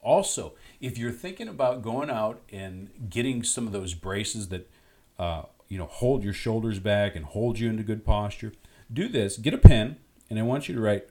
also, 0.00 0.54
if 0.80 0.98
you're 0.98 1.12
thinking 1.12 1.48
about 1.48 1.82
going 1.82 2.10
out 2.10 2.42
and 2.52 2.90
getting 3.08 3.42
some 3.42 3.66
of 3.66 3.72
those 3.72 3.94
braces 3.94 4.48
that 4.48 4.70
uh, 5.18 5.44
you 5.68 5.78
know 5.78 5.86
hold 5.86 6.24
your 6.24 6.32
shoulders 6.32 6.78
back 6.78 7.16
and 7.16 7.24
hold 7.24 7.58
you 7.58 7.70
into 7.70 7.82
good 7.82 8.04
posture, 8.04 8.52
do 8.92 9.08
this. 9.08 9.38
Get 9.38 9.54
a 9.54 9.58
pen, 9.58 9.96
and 10.28 10.38
I 10.38 10.42
want 10.42 10.68
you 10.68 10.74
to 10.74 10.80
write 10.80 11.08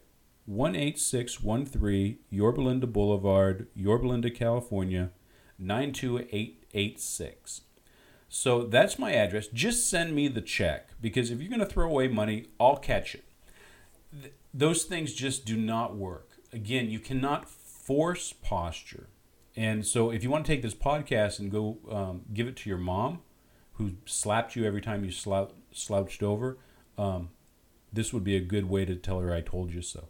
18613 0.48 2.20
Yorba 2.30 2.62
Linda 2.62 2.88
Boulevard, 2.88 3.68
Yorba 3.76 4.08
Linda, 4.08 4.30
California 4.30 5.12
92886. 5.58 7.62
So 8.34 8.64
that's 8.64 8.98
my 8.98 9.12
address. 9.12 9.48
Just 9.48 9.90
send 9.90 10.16
me 10.16 10.30
the 10.30 10.40
check 10.40 10.92
because 11.02 11.32
if 11.32 11.42
you're 11.42 11.50
going 11.50 11.60
to 11.60 11.66
throw 11.66 11.86
away 11.86 12.08
money, 12.08 12.46
I'll 12.62 12.78
catch 12.78 13.14
it. 13.14 13.26
Th- 14.10 14.34
those 14.54 14.86
things 14.86 15.12
just 15.12 15.46
do 15.46 15.58
not 15.58 15.98
work. 15.98 16.38
Again, 16.54 16.90
you 16.90 17.00
cannot 17.00 17.50
force 17.50 18.32
posture. 18.32 19.10
And 19.58 19.86
so, 19.86 20.12
if 20.12 20.24
you 20.24 20.30
want 20.30 20.46
to 20.46 20.52
take 20.52 20.62
this 20.62 20.74
podcast 20.74 21.40
and 21.40 21.52
go 21.52 21.80
um, 21.92 22.22
give 22.34 22.48
it 22.48 22.56
to 22.58 22.70
your 22.70 22.78
mom, 22.78 23.20
who 23.74 23.96
slapped 24.06 24.56
you 24.56 24.64
every 24.64 24.82
time 24.82 25.04
you 25.04 25.12
slou- 25.12 25.52
slouched 25.74 26.24
over, 26.24 26.58
um, 26.98 27.32
this 27.92 28.14
would 28.14 28.24
be 28.24 28.38
a 28.38 28.42
good 28.42 28.70
way 28.70 28.86
to 28.86 28.96
tell 28.96 29.20
her 29.20 29.34
I 29.34 29.42
told 29.42 29.74
you 29.74 29.82
so. 29.82 30.08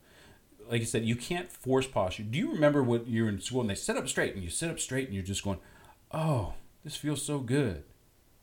Like 0.69 0.81
I 0.81 0.85
said, 0.85 1.05
you 1.05 1.15
can't 1.15 1.51
force 1.51 1.87
posture. 1.87 2.21
Do 2.21 2.37
you 2.37 2.51
remember 2.51 2.83
when 2.83 3.07
you're 3.07 3.29
in 3.29 3.41
school 3.41 3.61
and 3.61 3.69
they 3.71 3.75
sit 3.75 3.97
up 3.97 4.07
straight 4.07 4.35
and 4.35 4.43
you 4.43 4.51
sit 4.51 4.69
up 4.69 4.79
straight 4.79 5.07
and 5.07 5.15
you're 5.15 5.23
just 5.23 5.43
going, 5.43 5.57
oh, 6.11 6.53
this 6.83 6.95
feels 6.95 7.23
so 7.23 7.39
good 7.39 7.83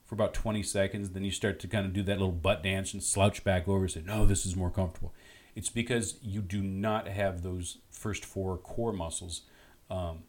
for 0.09 0.15
about 0.15 0.33
20 0.35 0.63
seconds. 0.63 1.11
Then 1.11 1.23
you 1.23 1.31
start 1.31 1.61
to 1.61 1.69
kind 1.69 1.87
of 1.87 1.93
do 1.93 2.03
that 2.03 2.19
little 2.19 2.33
butt 2.33 2.63
dance 2.63 2.95
and 2.95 3.03
slouch 3.03 3.45
back 3.45 3.69
over 3.69 3.83
and 3.83 3.91
say, 3.91 4.03
no, 4.05 4.25
this 4.25 4.47
is 4.47 4.57
more 4.57 4.71
comfortable. 4.71 5.13
It's 5.55 5.69
because 5.69 6.17
you 6.23 6.41
do 6.41 6.63
not 6.63 7.07
have 7.07 7.43
those 7.43 7.79
first 7.91 8.25
four 8.25 8.57
core 8.57 8.93
muscles 8.93 9.43
um, 9.91 10.21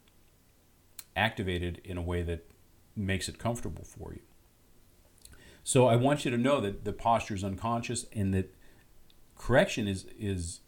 activated 1.15 1.81
in 1.85 1.97
a 1.97 2.01
way 2.01 2.21
that 2.23 2.45
makes 2.95 3.29
it 3.29 3.39
comfortable 3.39 3.85
for 3.85 4.13
you. 4.13 4.21
So 5.63 5.87
I 5.87 5.95
want 5.95 6.25
you 6.25 6.31
to 6.31 6.37
know 6.37 6.59
that 6.59 6.83
the 6.83 6.91
posture 6.91 7.35
is 7.35 7.43
unconscious 7.43 8.05
and 8.11 8.33
that 8.33 8.53
correction 9.37 9.87
is 9.87 10.05
is 10.17 10.61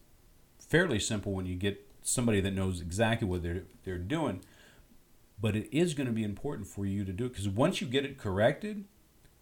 fairly 0.58 0.98
simple 0.98 1.32
when 1.32 1.44
you 1.44 1.56
get 1.56 1.86
somebody 2.02 2.40
that 2.40 2.52
knows 2.52 2.80
exactly 2.80 3.26
what 3.26 3.42
they're 3.42 3.64
they're 3.84 3.98
doing. 3.98 4.42
But 5.40 5.56
it 5.56 5.76
is 5.76 5.94
going 5.94 6.06
to 6.06 6.12
be 6.12 6.22
important 6.22 6.68
for 6.68 6.86
you 6.86 7.04
to 7.04 7.12
do 7.12 7.26
it 7.26 7.30
because 7.30 7.48
once 7.48 7.80
you 7.80 7.86
get 7.88 8.04
it 8.04 8.16
corrected, 8.16 8.84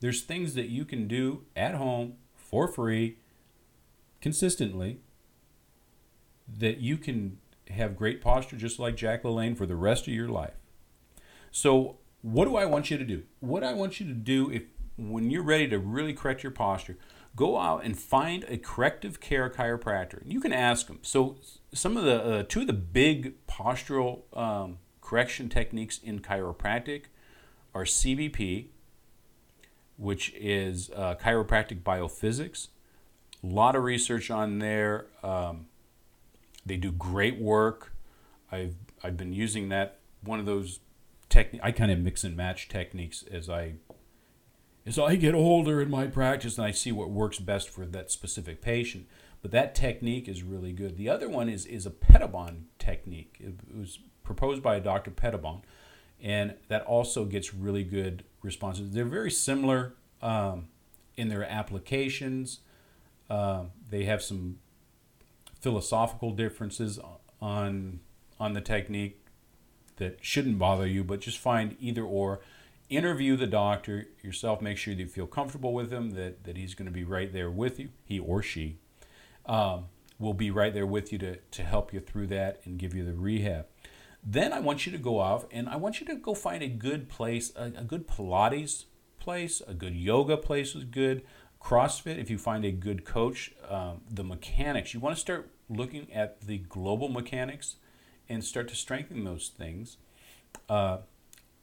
there's 0.01 0.23
things 0.23 0.55
that 0.55 0.69
you 0.69 0.85
can 0.85 1.07
do 1.07 1.45
at 1.55 1.75
home 1.75 2.15
for 2.35 2.67
free, 2.67 3.19
consistently, 4.21 5.01
that 6.59 6.79
you 6.79 6.97
can 6.97 7.39
have 7.69 7.97
great 7.97 8.21
posture 8.21 8.57
just 8.57 8.79
like 8.79 8.97
Jack 8.97 9.23
LaLanne 9.23 9.57
for 9.57 9.67
the 9.67 9.77
rest 9.77 10.09
of 10.09 10.15
your 10.15 10.29
life. 10.29 10.55
So, 11.51 11.99
what 12.23 12.47
do 12.47 12.57
I 12.57 12.65
want 12.65 12.91
you 12.91 12.99
to 12.99 13.05
do? 13.05 13.23
What 13.41 13.65
I 13.65 13.73
want 13.73 14.01
you 14.01 14.07
to 14.07 14.13
do 14.13 14.51
if 14.51 14.65
when 14.97 15.31
you're 15.31 15.43
ready 15.43 15.69
to 15.69 15.79
really 15.79 16.13
correct 16.13 16.43
your 16.43 16.53
posture, 16.53 16.99
go 17.37 17.59
out 17.59 17.85
and 17.85 17.99
find 17.99 18.45
a 18.49 18.59
corrective 18.59 19.21
care 19.21 19.49
chiropractor. 19.49 20.23
You 20.25 20.41
can 20.41 20.53
ask 20.53 20.87
them. 20.87 20.99
So, 21.03 21.37
some 21.73 21.97
of 21.97 22.05
the 22.05 22.23
uh, 22.23 22.43
two 22.49 22.63
of 22.63 22.67
the 22.67 22.73
big 22.73 23.35
postural 23.47 24.23
um, 24.37 24.79
correction 25.01 25.49
techniques 25.49 25.99
in 25.99 26.21
chiropractic 26.21 27.05
are 27.75 27.85
CBP, 27.85 28.67
which 30.01 30.33
is 30.35 30.91
uh, 30.97 31.15
chiropractic 31.17 31.83
biophysics. 31.83 32.69
A 33.45 33.47
lot 33.47 33.77
of 33.77 33.85
research 33.85 34.31
on 34.31 34.59
there. 34.59 35.07
Um, 35.23 35.67
they 36.65 36.79
do 36.79 36.91
great 36.91 37.39
work. 37.39 37.93
I've 38.51 38.77
I've 39.05 39.17
been 39.17 39.33
using 39.33 39.69
that 39.69 39.99
one 40.23 40.41
of 40.41 40.47
those 40.47 40.81
technique. 41.29 41.61
I 41.63 41.71
kind 41.71 41.91
of 41.91 41.99
mix 41.99 42.25
and 42.25 42.37
match 42.37 42.69
techniques 42.69 43.25
as 43.31 43.51
I 43.51 43.75
as 44.87 44.99
I 44.99 45.17
get 45.17 45.35
older 45.35 45.83
in 45.83 45.91
my 45.91 46.07
practice 46.07 46.57
and 46.57 46.67
I 46.67 46.71
see 46.71 46.93
what 46.93 47.11
works 47.11 47.39
best 47.39 47.69
for 47.69 47.85
that 47.85 48.11
specific 48.11 48.63
patient. 48.63 49.07
But 49.43 49.51
that 49.53 49.75
technique 49.75 50.29
is 50.29 50.43
really 50.43 50.73
good. 50.73 50.97
The 50.97 51.11
other 51.11 51.29
one 51.29 51.49
is 51.51 51.67
is 51.67 51.85
a 51.85 51.91
Pettibon 51.91 52.67
technique. 52.79 53.37
It 53.39 53.55
was 53.77 53.99
proposed 54.25 54.63
by 54.63 54.79
Dr. 54.81 55.11
Pettibon, 55.11 55.61
and 56.23 56.55
that 56.69 56.83
also 56.85 57.25
gets 57.25 57.55
really 57.55 57.85
good 57.85 58.25
responses. 58.43 58.93
They're 58.93 59.05
very 59.05 59.31
similar 59.31 59.95
um, 60.23 60.69
in 61.17 61.29
their 61.29 61.45
applications. 61.45 62.61
Uh, 63.29 63.65
they 63.89 64.05
have 64.05 64.23
some 64.23 64.59
philosophical 65.61 66.33
differences 66.33 66.99
on 67.41 68.01
on 68.39 68.55
the 68.55 68.61
technique 68.61 69.25
that 69.97 70.19
shouldn't 70.23 70.59
bother 70.59 70.87
you, 70.87 71.05
but 71.05 71.21
just 71.21 71.39
find 71.39 71.77
either 71.81 72.03
or. 72.03 72.41
Interview 72.89 73.37
the 73.37 73.47
doctor 73.47 74.09
yourself. 74.21 74.61
Make 74.61 74.77
sure 74.77 74.93
that 74.93 75.01
you 75.01 75.07
feel 75.07 75.29
comfortable 75.29 75.73
with 75.73 75.93
him. 75.93 76.11
That 76.11 76.43
that 76.43 76.57
he's 76.57 76.75
going 76.75 76.87
to 76.87 76.93
be 76.93 77.05
right 77.05 77.33
there 77.33 77.49
with 77.49 77.79
you. 77.79 77.91
He 78.05 78.19
or 78.19 78.43
she 78.43 78.79
um, 79.47 79.85
will 80.19 80.35
be 80.35 80.51
right 80.51 80.75
there 80.75 80.87
with 80.87 81.13
you 81.13 81.19
to 81.19 81.37
to 81.37 81.63
help 81.63 81.93
you 81.93 82.01
through 82.01 82.27
that 82.29 82.61
and 82.65 82.79
give 82.79 82.93
you 82.93 83.05
the 83.05 83.13
rehab. 83.15 83.67
Then 84.23 84.53
I 84.53 84.61
want 84.61 84.87
you 84.87 84.93
to 84.93 84.99
go 84.99 85.19
off 85.19 85.47
and 85.51 85.69
I 85.69 85.77
want 85.77 86.01
you 86.01 86.07
to 86.07 86.15
go 86.15 86.35
find 86.35 86.63
a 86.63 86.69
good 86.69 87.09
place, 87.09 87.53
a, 87.57 87.65
a 87.65 87.85
good 87.85 88.07
Pilates 88.07 88.85
place, 89.19 89.63
a 89.67 89.75
good 89.75 89.95
yoga 89.95 90.37
place 90.37 90.75
is 90.75 90.85
good. 90.85 91.23
CrossFit, 91.63 92.19
if 92.19 92.31
you 92.31 92.39
find 92.39 92.65
a 92.65 92.73
good 92.73 93.05
coach, 93.05 93.53
um, 93.69 94.01
the 94.11 94.25
mechanics, 94.25 94.95
you 94.95 95.01
want 95.01 95.15
to 95.15 95.21
start 95.21 95.51
looking 95.69 96.13
at 96.13 96.41
the 96.43 96.59
global 96.59 97.09
mechanics 97.09 97.77
and 98.29 98.43
start 98.43 98.69
to 98.69 98.75
strengthen 98.75 99.25
those 99.25 99.49
things. 99.49 99.99
Uh, 100.69 100.99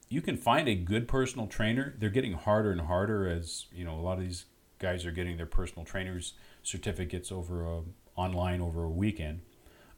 you 0.08 0.22
can 0.22 0.36
find 0.36 0.68
a 0.68 0.74
good 0.74 1.08
personal 1.08 1.46
trainer. 1.46 1.94
They're 1.98 2.10
getting 2.10 2.34
harder 2.34 2.70
and 2.72 2.82
harder 2.82 3.28
as 3.28 3.66
you 3.72 3.84
know. 3.84 3.94
A 3.94 4.00
lot 4.00 4.18
of 4.18 4.24
these 4.24 4.46
guys 4.78 5.04
are 5.04 5.10
getting 5.10 5.36
their 5.36 5.46
personal 5.46 5.84
trainers 5.84 6.34
certificates 6.62 7.30
over 7.32 7.66
a, 7.66 7.82
online 8.16 8.60
over 8.60 8.84
a 8.84 8.90
weekend. 8.90 9.40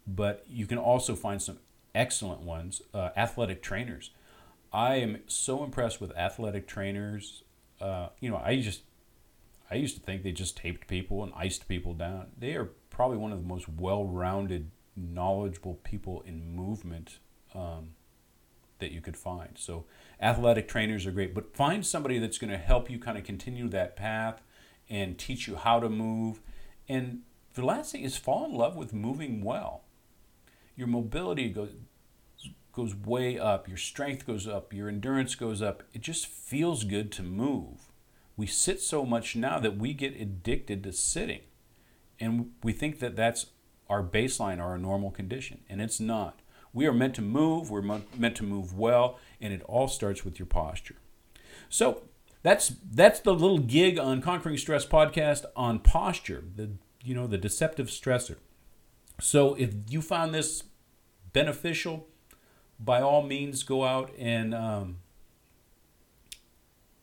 But 0.07 0.45
you 0.49 0.67
can 0.67 0.79
also 0.79 1.15
find 1.15 1.41
some 1.41 1.59
excellent 1.95 2.43
ones. 2.43 2.83
Uh, 2.93 3.11
athletic 3.17 3.63
trainers. 3.63 4.11
I 4.73 4.97
am 4.97 5.21
so 5.27 5.65
impressed 5.65 6.01
with 6.01 6.17
athletic 6.17 6.67
trainers. 6.67 7.43
Uh, 7.81 8.09
you 8.21 8.31
know, 8.31 8.41
I 8.45 8.61
just 8.61 8.83
I 9.71 9.77
used 9.77 9.97
to 9.97 10.03
think 10.03 10.23
they 10.23 10.33
just 10.33 10.57
taped 10.57 10.87
people 10.89 11.23
and 11.23 11.33
iced 11.37 11.69
people 11.69 11.95
down. 11.95 12.27
They 12.37 12.55
are 12.55 12.71
probably 12.91 13.19
one 13.19 13.33
of 13.33 13.41
the 13.41 13.47
most 13.47 13.69
well-rounded, 13.69 14.71
knowledgeable 14.97 15.75
people 15.85 16.23
in 16.27 16.55
movement 16.55 17.19
um, 17.55 17.91
that 18.81 18.91
you 18.91 19.01
could 19.01 19.17
find. 19.17 19.51
So 19.57 19.85
athletic 20.21 20.67
trainers 20.67 21.07
are 21.07 21.13
great, 21.13 21.35
but 21.35 21.55
find 21.55 21.87
somebody 21.87 22.19
that's 22.19 22.39
going 22.39 22.51
to 22.51 22.59
help 22.59 22.91
you 22.91 22.99
kind 22.99 23.17
of 23.17 23.25
continue 23.25 23.69
that 23.69 23.97
path 23.97 24.43
and 24.89 25.17
teach 25.17 25.47
you 25.47 25.55
how 25.55 25.79
to 25.79 25.89
move. 25.89 26.41
And 26.89 27.21
the 27.55 27.65
last 27.65 27.93
thing 27.93 28.03
is 28.03 28.17
fall 28.17 28.45
in 28.45 28.55
love 28.55 28.77
with 28.77 28.93
moving 28.93 29.45
well. 29.45 29.85
Your 30.81 30.89
mobility 30.89 31.49
goes 31.49 31.71
goes 32.73 32.95
way 32.95 33.39
up, 33.39 33.69
your 33.69 33.77
strength 33.77 34.27
goes 34.27 34.49
up, 34.49 34.73
your 34.73 34.89
endurance 34.89 35.35
goes 35.35 35.61
up. 35.61 35.83
It 35.93 36.01
just 36.01 36.27
feels 36.27 36.85
good 36.85 37.13
to 37.13 37.23
move 37.23 37.91
we 38.41 38.47
sit 38.47 38.81
so 38.81 39.05
much 39.05 39.37
now 39.37 39.59
that 39.59 39.77
we 39.77 39.93
get 39.93 40.19
addicted 40.19 40.83
to 40.85 40.95
sitting. 40.95 41.43
And 42.19 42.53
we 42.63 42.73
think 42.73 42.99
that 43.01 43.15
that's 43.15 43.49
our 43.87 44.03
baseline 44.03 44.59
our 44.59 44.79
normal 44.79 45.11
condition. 45.11 45.61
And 45.69 45.83
it's 45.83 46.01
not. 46.01 46.41
We 46.73 46.87
are 46.87 46.93
meant 46.95 47.15
to 47.17 47.23
move, 47.23 47.71
we're 47.71 47.83
meant 47.83 48.37
to 48.37 48.43
move 48.43 48.73
well, 48.73 49.19
and 49.43 49.53
it 49.53 49.61
all 49.65 49.89
starts 49.89 50.25
with 50.25 50.39
your 50.39 50.47
posture. 50.47 50.97
So 51.69 52.05
that's 52.43 52.73
that's 52.91 53.21
the 53.21 53.35
little 53.35 53.59
gig 53.59 53.99
on 53.99 54.23
Conquering 54.23 54.57
Stress 54.57 54.87
podcast 54.87 55.45
on 55.55 55.81
posture, 55.81 56.43
the 56.57 56.71
you 57.05 57.15
know, 57.15 57.27
the 57.27 57.37
deceptive 57.37 57.89
stressor. 57.89 58.37
So 59.21 59.53
if 59.55 59.75
you 59.91 60.01
found 60.01 60.33
this 60.33 60.65
beneficial, 61.33 62.07
by 62.79 63.01
all 63.01 63.23
means 63.23 63.63
go 63.63 63.85
out 63.85 64.11
and 64.19 64.55
um, 64.55 64.99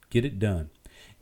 get 0.09 0.25
it 0.25 0.39
done. 0.39 0.69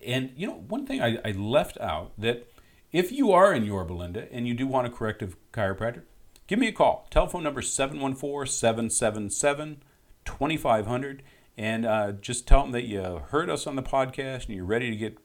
And 0.06 0.32
you 0.36 0.48
know, 0.48 0.64
one 0.68 0.86
thing 0.86 1.02
I, 1.02 1.18
I 1.26 1.32
left 1.32 1.80
out 1.80 2.14
that 2.18 2.48
if 2.92 3.12
you 3.12 3.32
are 3.32 3.54
in 3.54 3.66
Yorba 3.66 3.94
Linda 3.94 4.32
and 4.32 4.48
you 4.48 4.54
do 4.54 4.68
want 4.68 4.88
a 4.88 4.90
corrective 4.90 5.36
chiropractor, 5.52 6.04
give 6.48 6.60
me 6.60 6.68
a 6.68 6.72
call. 6.72 7.08
Telephone 7.10 7.44
number 7.44 7.62
714 7.62 8.52
777 8.52 9.84
2500. 10.24 11.24
And 11.58 11.86
uh, 11.86 12.12
just 12.14 12.48
tell 12.48 12.64
them 12.64 12.72
that 12.72 12.86
you 12.86 13.02
heard 13.30 13.50
us 13.50 13.66
on 13.66 13.76
the 13.76 13.84
podcast 13.84 14.48
and 14.48 14.56
you're 14.56 14.66
ready 14.66 14.90
to 14.90 14.96
get 14.96 15.18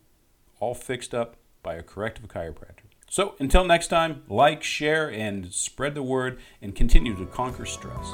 all 0.60 0.74
fixed 0.74 1.14
up 1.14 1.36
by 1.62 1.74
a 1.74 1.82
corrective 1.82 2.28
chiropractor. 2.28 2.89
So 3.10 3.34
until 3.40 3.64
next 3.64 3.88
time, 3.88 4.22
like, 4.28 4.62
share, 4.62 5.10
and 5.10 5.52
spread 5.52 5.96
the 5.96 6.02
word 6.02 6.38
and 6.62 6.76
continue 6.76 7.16
to 7.16 7.26
conquer 7.26 7.66
stress. 7.66 8.06